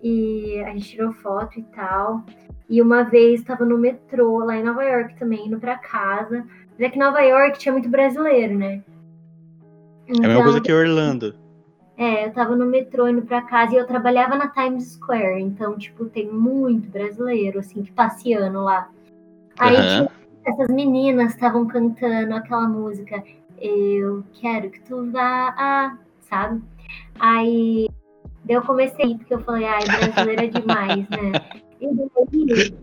[0.02, 2.24] E a gente tirou foto e tal.
[2.70, 6.46] E uma vez estava no metrô, lá em Nova York também, indo para casa.
[6.72, 8.84] Mas é que Nova York tinha muito brasileiro, né?
[10.08, 11.36] Então, é a mesma coisa que Orlando.
[11.98, 15.42] É, eu tava no metrô indo pra casa e eu trabalhava na Times Square.
[15.42, 18.90] Então, tipo, tem muito brasileiro, assim, que passeando lá.
[19.58, 19.82] Aí uhum.
[19.82, 23.24] tinha essas meninas estavam cantando aquela música
[23.62, 26.62] Eu quero que tu vá, sabe?
[27.20, 27.88] Aí
[28.50, 31.32] eu comecei, porque eu falei, ai, brasileira é demais, né?
[31.80, 32.74] E daí,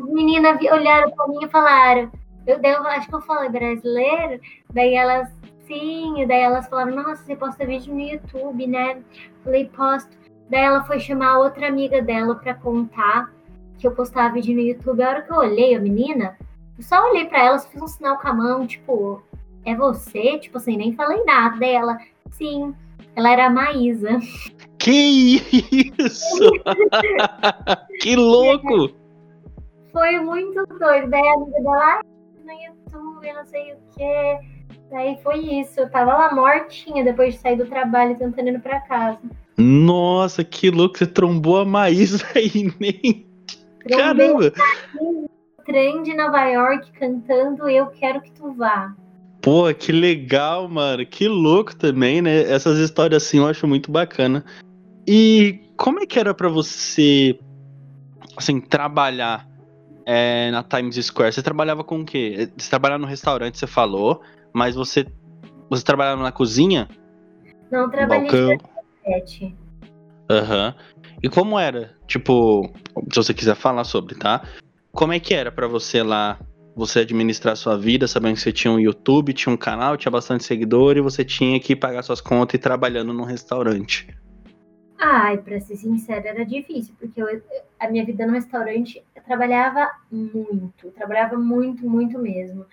[0.00, 2.10] as meninas olharam pra mim e falaram,
[2.44, 4.40] eu, eu acho que eu falei brasileiro,
[4.72, 5.32] daí elas,
[5.66, 9.00] sim, daí elas falaram, nossa, você posta vídeo no YouTube, né?
[9.44, 10.10] Falei, posto.
[10.50, 13.32] Daí ela foi chamar outra amiga dela pra contar
[13.78, 15.02] que eu postava vídeo no YouTube.
[15.02, 16.36] A hora que eu olhei a menina,
[16.76, 19.22] eu só olhei pra ela, fiz um sinal com a mão, tipo,
[19.64, 20.38] é você?
[20.38, 21.96] Tipo assim, nem falei nada dela.
[22.32, 22.74] Sim,
[23.14, 24.20] ela era a Maísa.
[24.86, 25.42] Que
[25.98, 26.48] isso?
[28.00, 28.94] que louco!
[29.92, 31.10] Foi muito doido.
[31.10, 32.00] Daí a amiga dela,
[32.44, 34.38] no YouTube, não sei o quê.
[34.92, 35.80] Daí foi isso.
[35.80, 39.18] Eu tava lá mortinha depois de sair do trabalho, tentando ir pra casa.
[39.58, 40.98] Nossa, que louco!
[40.98, 43.26] Você trombou a Maísa aí, nem.
[43.88, 44.52] Caramba!
[45.64, 48.94] Trem de Nova York cantando Eu Quero Que Tu Vá.
[49.42, 51.04] Pô, que legal, mano.
[51.04, 52.42] Que louco também, né?
[52.42, 54.44] Essas histórias assim eu acho muito bacana.
[55.06, 57.38] E como é que era para você,
[58.36, 59.48] assim, trabalhar
[60.04, 61.32] é, na Times Square?
[61.32, 62.50] Você trabalhava com o quê?
[62.56, 64.20] Você trabalhava no restaurante, você falou,
[64.52, 65.06] mas você,
[65.70, 66.88] você trabalhava na cozinha?
[67.70, 68.58] Não, trabalhei Balcão.
[70.28, 70.74] Aham.
[70.74, 70.96] Uhum.
[71.22, 71.94] E como era?
[72.06, 72.70] Tipo,
[73.10, 74.42] se você quiser falar sobre, tá?
[74.92, 76.38] Como é que era para você lá,
[76.74, 80.44] você administrar sua vida, sabendo que você tinha um YouTube, tinha um canal, tinha bastante
[80.44, 84.08] seguidor e você tinha que pagar suas contas e trabalhando num restaurante?
[84.98, 87.42] Ai, pra ser sincera, era difícil, porque eu,
[87.78, 92.64] a minha vida no restaurante eu trabalhava muito, trabalhava muito, muito mesmo.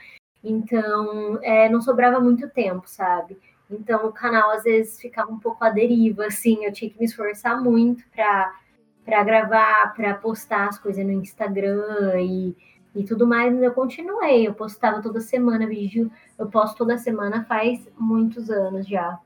[0.43, 3.37] Então, é, não sobrava muito tempo, sabe?
[3.69, 7.05] Então, o canal às vezes ficava um pouco à deriva, assim, eu tinha que me
[7.05, 8.53] esforçar muito pra,
[9.05, 12.55] pra gravar, pra postar as coisas no Instagram e,
[12.95, 17.43] e tudo mais, mas eu continuei, eu postava toda semana vídeo, eu posto toda semana
[17.45, 19.19] faz muitos anos já.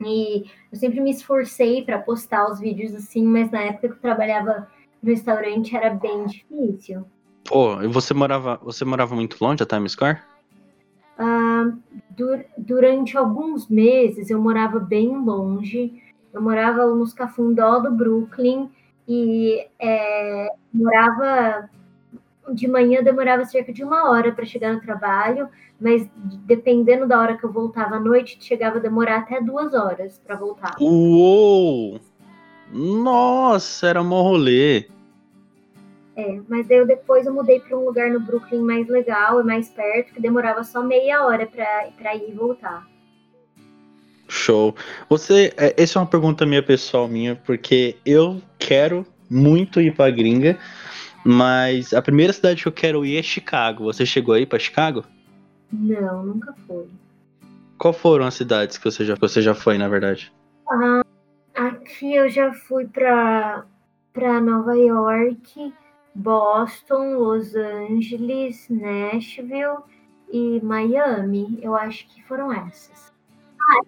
[0.00, 4.00] E eu sempre me esforcei para postar os vídeos assim, mas na época que eu
[4.00, 4.68] trabalhava
[5.02, 7.04] no restaurante era bem difícil.
[7.44, 10.18] Pô, e você morava, você morava muito longe da Times Square?
[11.18, 11.78] Uh,
[12.10, 16.02] dur durante alguns meses eu morava bem longe.
[16.32, 18.70] Eu morava nos Cafundó do Brooklyn
[19.06, 21.68] e é, morava
[22.52, 25.48] de manhã demorava cerca de uma hora para chegar no trabalho,
[25.80, 26.08] mas
[26.46, 30.36] dependendo da hora que eu voltava à noite, chegava a demorar até duas horas para
[30.36, 30.76] voltar.
[30.80, 32.00] Uou!
[32.72, 34.86] Nossa, era mó rolê.
[36.16, 39.44] É, mas daí eu depois eu mudei para um lugar no Brooklyn mais legal e
[39.44, 42.86] mais perto, que demorava só meia hora para ir e voltar.
[44.28, 44.74] Show.
[45.08, 50.10] Você, é, essa é uma pergunta minha pessoal minha, porque eu quero muito ir para
[50.10, 50.58] gringa,
[51.24, 53.84] mas a primeira cidade que eu quero ir é Chicago.
[53.84, 55.04] Você chegou aí para Chicago?
[55.72, 56.86] Não, nunca fui.
[57.78, 60.32] Qual foram as cidades que você já, você já foi, na verdade?
[60.68, 61.02] Ah,
[61.54, 63.64] aqui eu já fui para
[64.12, 65.72] para Nova York,
[66.14, 69.78] Boston, Los Angeles, Nashville
[70.32, 71.58] e Miami.
[71.62, 73.12] Eu acho que foram essas.
[73.60, 73.84] Ah,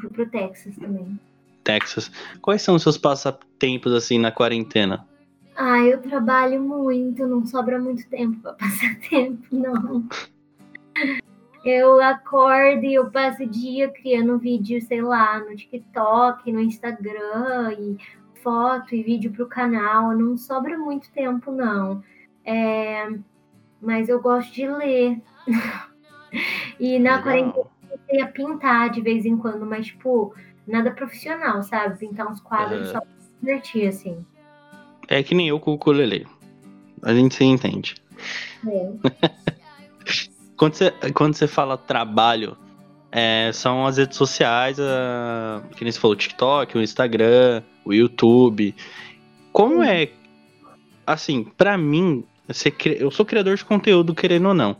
[0.00, 1.18] fui pro Texas também.
[1.64, 2.10] Texas.
[2.40, 5.06] Quais são os seus passatempos assim na quarentena?
[5.54, 10.06] Ah, eu trabalho muito, não sobra muito tempo para passar tempo, não.
[11.64, 17.72] Eu acordo e eu passo o dia criando vídeo, sei lá, no TikTok, no Instagram,
[17.78, 17.96] e
[18.42, 20.12] foto e vídeo para o canal.
[20.12, 22.02] Não sobra muito tempo, não.
[22.44, 23.08] É,
[23.80, 25.20] mas eu gosto de ler.
[26.80, 27.22] e na Legal.
[27.22, 30.34] quarentena eu comecei a pintar de vez em quando, mas, tipo,
[30.66, 31.98] nada profissional, sabe?
[31.98, 32.92] Pintar uns quadros é...
[32.92, 34.26] só pra se divertir, assim.
[35.08, 36.26] É que nem eu com o ukulele.
[37.02, 37.94] A gente se entende.
[38.66, 38.92] É.
[40.56, 42.56] quando, você, quando você fala trabalho,
[43.10, 47.92] é, são as redes sociais, a, que nem você falou, o TikTok, o Instagram, o
[47.92, 48.74] YouTube.
[49.52, 50.10] Como é.
[51.06, 52.24] Assim, para mim,
[52.98, 54.76] eu sou criador de conteúdo, querendo ou não.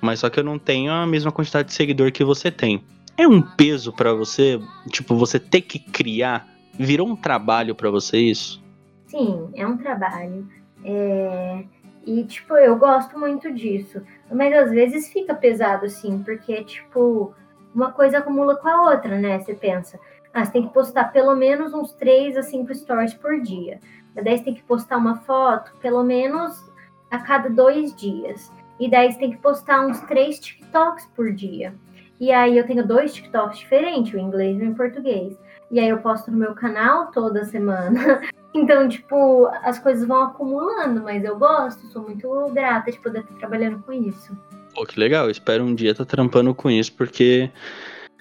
[0.00, 2.82] Mas só que eu não tenho a mesma quantidade de seguidor que você tem.
[3.16, 6.48] É um peso para você, tipo, você ter que criar?
[6.78, 8.62] Virou um trabalho para você isso?
[9.08, 10.46] Sim, é um trabalho.
[10.84, 11.64] É...
[12.06, 14.00] E, tipo, eu gosto muito disso.
[14.30, 17.34] Mas às vezes fica pesado, assim, porque, tipo,
[17.74, 19.40] uma coisa acumula com a outra, né?
[19.40, 19.98] Você pensa,
[20.32, 23.80] ah, você tem que postar pelo menos uns 3 a 5 stories por dia.
[24.14, 26.70] Daí você tem que postar uma foto pelo menos
[27.10, 28.50] a cada dois dias.
[28.78, 31.74] E daí você tem que postar uns três TikToks por dia.
[32.20, 35.38] E aí eu tenho dois TikToks diferentes, o inglês e o português.
[35.70, 38.20] E aí eu posto no meu canal toda semana.
[38.54, 43.34] Então, tipo, as coisas vão acumulando, mas eu gosto, sou muito grata de poder estar
[43.34, 44.36] trabalhando com isso.
[44.74, 47.50] Pô, que legal, espero um dia estar tá trampando com isso, porque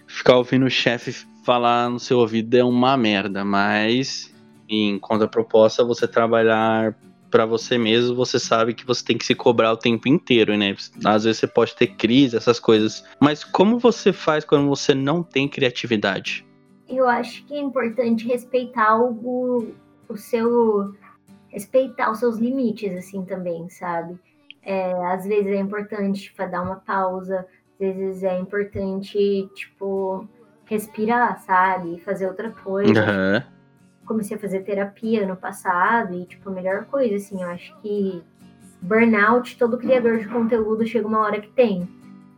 [0.05, 1.13] ficar ouvindo o chefe
[1.45, 4.33] falar no seu ouvido é uma merda, mas
[4.67, 6.93] em contraproposta, você trabalhar
[7.29, 10.75] para você mesmo, você sabe que você tem que se cobrar o tempo inteiro, né?
[11.03, 13.03] Às vezes você pode ter crise, essas coisas.
[13.19, 16.46] Mas como você faz quando você não tem criatividade?
[16.87, 19.73] Eu acho que é importante respeitar o,
[20.07, 20.93] o seu.
[21.49, 24.17] respeitar os seus limites, assim, também, sabe?
[24.61, 27.45] É, às vezes é importante dar uma pausa,
[27.79, 30.27] às vezes é importante, tipo,
[30.65, 31.99] respirar, sabe?
[32.01, 32.99] Fazer outra coisa.
[33.01, 33.57] Uhum
[34.07, 38.23] comecei a fazer terapia no passado e, tipo, a melhor coisa, assim, eu acho que
[38.81, 41.87] burnout, todo criador de conteúdo chega uma hora que tem.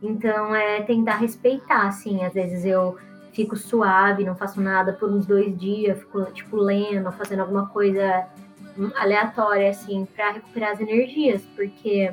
[0.02, 2.98] Então, é tentar respeitar, assim, às vezes eu
[3.32, 8.26] fico suave, não faço nada por uns dois dias, fico, tipo, lendo, fazendo alguma coisa
[8.96, 12.12] aleatória, assim, para recuperar as energias, porque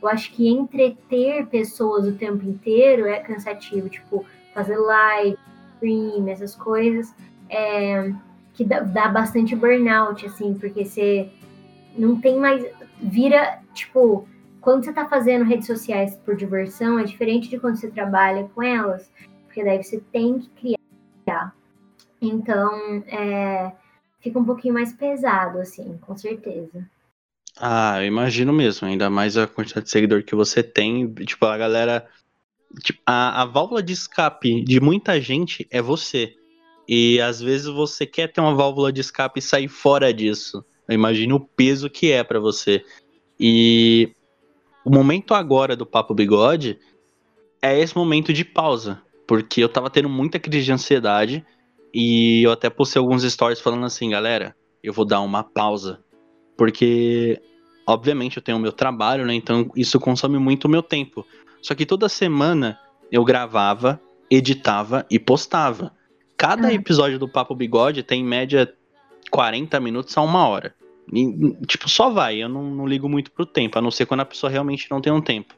[0.00, 4.24] eu acho que entreter pessoas o tempo inteiro é cansativo, tipo,
[4.54, 5.38] fazer live,
[5.74, 7.14] stream, essas coisas.
[7.48, 8.12] É,
[8.56, 11.30] que dá, dá bastante burnout, assim, porque você
[11.96, 12.64] não tem mais.
[13.00, 14.26] Vira, tipo,
[14.60, 18.62] quando você tá fazendo redes sociais por diversão, é diferente de quando você trabalha com
[18.62, 19.10] elas,
[19.56, 20.76] porque daí você tem que
[21.24, 21.56] criar.
[22.20, 23.72] Então, é,
[24.20, 26.86] fica um pouquinho mais pesado, assim, com certeza.
[27.58, 31.10] Ah, eu imagino mesmo, ainda mais a quantidade de seguidor que você tem.
[31.24, 32.06] Tipo, a galera.
[32.82, 36.36] Tipo, a, a válvula de escape de muita gente é você.
[36.86, 40.62] E às vezes você quer ter uma válvula de escape e sair fora disso.
[40.86, 42.84] Imagina o peso que é para você.
[43.40, 44.12] E
[44.84, 46.78] o momento agora do Papo Bigode
[47.62, 49.02] é esse momento de pausa.
[49.26, 51.44] Porque eu tava tendo muita crise de ansiedade.
[51.92, 56.00] E eu até postei alguns stories falando assim, galera, eu vou dar uma pausa.
[56.56, 57.40] Porque,
[57.86, 59.34] obviamente, eu tenho o meu trabalho, né?
[59.34, 61.26] Então isso consome muito o meu tempo.
[61.60, 62.78] Só que toda semana
[63.10, 64.00] eu gravava,
[64.30, 65.92] editava e postava.
[66.36, 66.72] Cada ah.
[66.72, 68.72] episódio do Papo Bigode tem em média
[69.30, 70.74] 40 minutos a uma hora.
[71.12, 72.42] E, tipo, só vai.
[72.42, 75.00] Eu não, não, ligo muito pro tempo, a não ser quando a pessoa realmente não
[75.00, 75.54] tem um tempo.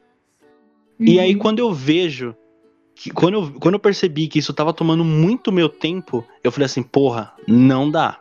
[0.99, 1.05] Uhum.
[1.07, 1.39] E aí, uhum.
[1.39, 2.35] quando eu vejo.
[2.99, 6.65] Que, quando, eu, quando eu percebi que isso tava tomando muito meu tempo, eu falei
[6.65, 8.19] assim, porra, não dá.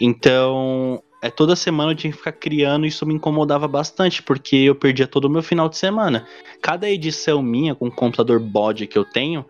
[0.00, 4.56] Então, é toda semana eu tinha que ficar criando e isso me incomodava bastante, porque
[4.56, 6.26] eu perdia todo o meu final de semana.
[6.60, 9.46] Cada edição minha com o computador bode que eu tenho,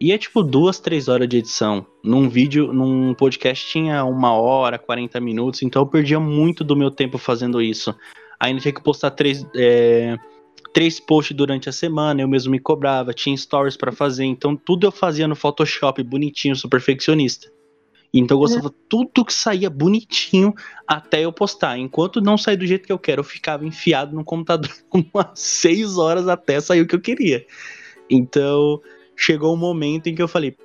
[0.00, 1.84] é tipo duas, três horas de edição.
[2.02, 6.90] Num vídeo, num podcast tinha uma hora, 40 minutos, então eu perdia muito do meu
[6.90, 7.94] tempo fazendo isso.
[8.40, 10.16] Ainda tinha que postar três, é,
[10.72, 14.86] três posts durante a semana, eu mesmo me cobrava, tinha stories para fazer, então tudo
[14.86, 17.50] eu fazia no Photoshop, bonitinho, sou perfeccionista.
[18.12, 18.74] Então eu gostava uhum.
[18.88, 20.54] tudo que saía bonitinho
[20.86, 21.78] até eu postar.
[21.78, 25.98] Enquanto não sair do jeito que eu quero, eu ficava enfiado no computador umas seis
[25.98, 27.44] horas até sair o que eu queria.
[28.08, 28.80] Então,
[29.14, 30.56] chegou um momento em que eu falei,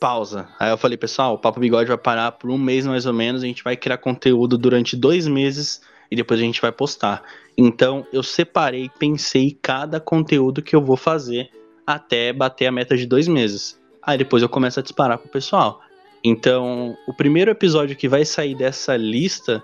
[0.00, 0.48] pausa.
[0.58, 3.42] Aí eu falei, pessoal, o Papo Bigode vai parar por um mês mais ou menos,
[3.42, 5.80] a gente vai criar conteúdo durante dois meses
[6.14, 7.22] e depois a gente vai postar.
[7.58, 11.50] Então eu separei, pensei cada conteúdo que eu vou fazer
[11.86, 13.78] até bater a meta de dois meses.
[14.02, 15.80] Aí depois eu começo a disparar pro pessoal.
[16.22, 19.62] Então, o primeiro episódio que vai sair dessa lista,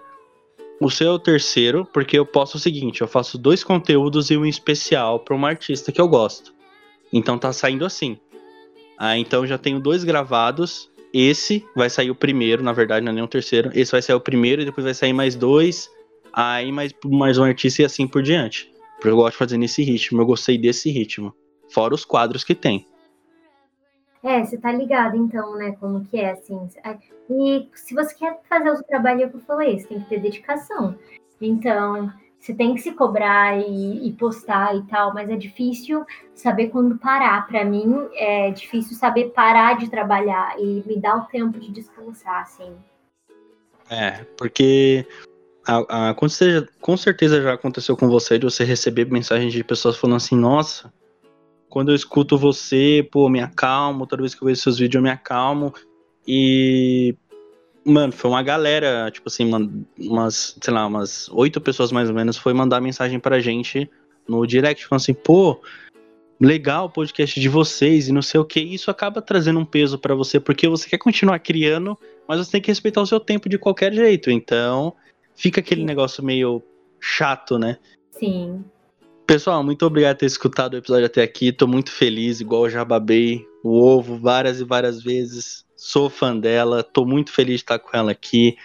[0.79, 4.37] o seu é o terceiro, porque eu posto o seguinte: eu faço dois conteúdos e
[4.37, 6.53] um especial para uma artista que eu gosto.
[7.13, 8.19] Então tá saindo assim.
[8.99, 10.91] Ah, então já tenho dois gravados.
[11.13, 13.71] Esse vai sair o primeiro, na verdade, não é nem o terceiro.
[13.75, 15.91] Esse vai sair o primeiro e depois vai sair mais dois.
[16.33, 18.73] Aí mais, mais um artista e assim por diante.
[18.97, 21.35] Porque eu gosto de fazer nesse ritmo, eu gostei desse ritmo.
[21.71, 22.87] Fora os quadros que tem.
[24.23, 26.69] É, você tá ligado então, né, como que é, assim.
[27.31, 30.95] E se você quer fazer o trabalho que eu falei, você tem que ter dedicação.
[31.41, 36.05] Então, você tem que se cobrar e, e, postar e tal, mas é difícil
[36.35, 37.47] saber quando parar.
[37.47, 42.43] Para mim, é difícil saber parar de trabalhar e me dar o tempo de descansar,
[42.43, 42.75] assim.
[43.89, 45.07] É, porque
[45.71, 49.63] a, a, com, certeza, com certeza já aconteceu com você de você receber mensagens de
[49.63, 50.93] pessoas falando assim, nossa,
[51.69, 55.03] quando eu escuto você, pô, me acalmo, toda vez que eu vejo seus vídeos eu
[55.03, 55.73] me acalmo.
[56.27, 57.15] E
[57.85, 59.51] Mano, foi uma galera, tipo assim,
[59.99, 63.89] umas, sei lá, umas oito pessoas mais ou menos, foi mandar mensagem pra gente
[64.29, 65.61] no direct, falando assim, pô,
[66.39, 68.61] legal o podcast de vocês e não sei o que.
[68.61, 71.99] Isso acaba trazendo um peso para você, porque você quer continuar criando,
[72.29, 74.31] mas você tem que respeitar o seu tempo de qualquer jeito.
[74.31, 74.95] Então,
[75.35, 76.63] fica aquele negócio meio
[77.01, 77.79] chato, né?
[78.11, 78.65] Sim.
[79.27, 81.53] Pessoal, muito obrigado por ter escutado o episódio até aqui.
[81.53, 86.37] Tô muito feliz, igual eu já babei o ovo várias e várias vezes sou fã
[86.37, 88.57] dela, tô muito feliz de estar com ela aqui.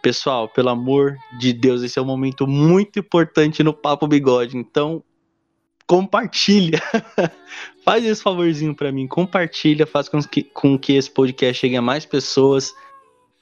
[0.00, 5.02] Pessoal, pelo amor de Deus, esse é um momento muito importante no Papo Bigode, então
[5.86, 6.80] compartilha.
[7.84, 11.82] faz esse favorzinho para mim, compartilha, faz com que, com que esse podcast chegue a
[11.82, 12.72] mais pessoas.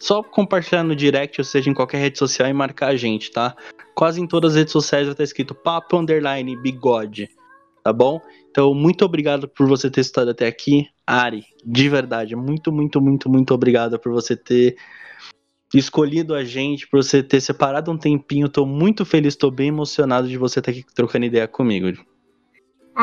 [0.02, 3.54] Só compartilhar no direct, ou seja, em qualquer rede social e marcar a gente, tá?
[3.94, 7.28] Quase em todas as redes sociais vai estar escrito papo underline bigode,
[7.84, 8.20] tá bom?
[8.50, 10.88] Então, muito obrigado por você ter estado até aqui.
[11.06, 14.76] Ari, de verdade, muito, muito, muito, muito obrigado por você ter
[15.72, 18.48] escolhido a gente, por você ter separado um tempinho.
[18.48, 21.96] Tô muito feliz, tô bem emocionado de você estar aqui trocando ideia comigo.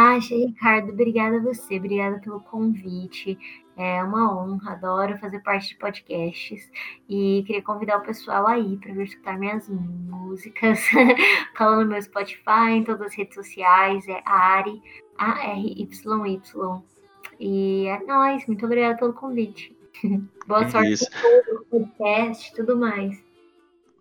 [0.02, 3.38] Ah, Ricardo, obrigada a você, obrigada pelo convite.
[3.76, 6.72] É uma honra, adoro fazer parte de podcasts
[7.10, 10.80] e queria convidar o pessoal aí para vir escutar minhas músicas.
[11.58, 14.82] Cola no meu Spotify, em todas as redes sociais, é Ari,
[15.18, 16.84] A-R-Y-Y.
[17.38, 19.78] E é nóis, muito obrigada pelo convite.
[20.48, 21.12] Boa sorte Isso.
[21.12, 23.22] com tudo, podcast tudo mais.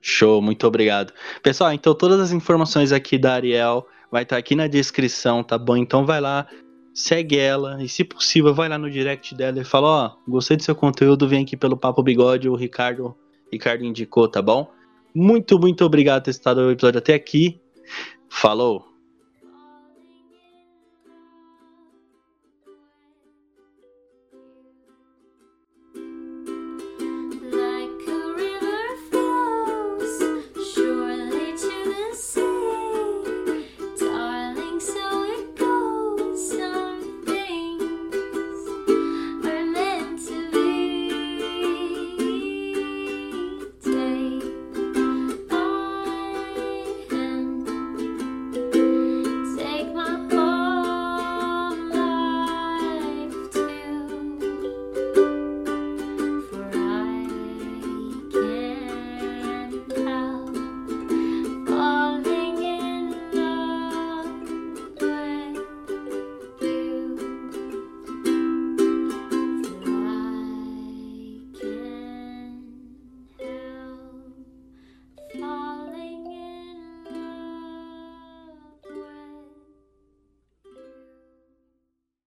[0.08, 1.12] Show, muito obrigado.
[1.42, 5.58] Pessoal, então todas as informações aqui da Ariel vai estar tá aqui na descrição, tá
[5.58, 5.76] bom?
[5.76, 6.46] Então vai lá,
[6.94, 10.56] segue ela e se possível vai lá no direct dela e fala, ó, oh, gostei
[10.56, 13.14] do seu conteúdo, vem aqui pelo Papo Bigode, o Ricardo,
[13.52, 14.70] Ricardo indicou, tá bom?
[15.14, 17.60] Muito, muito obrigado por ter estado o episódio até aqui.
[18.30, 18.97] Falou!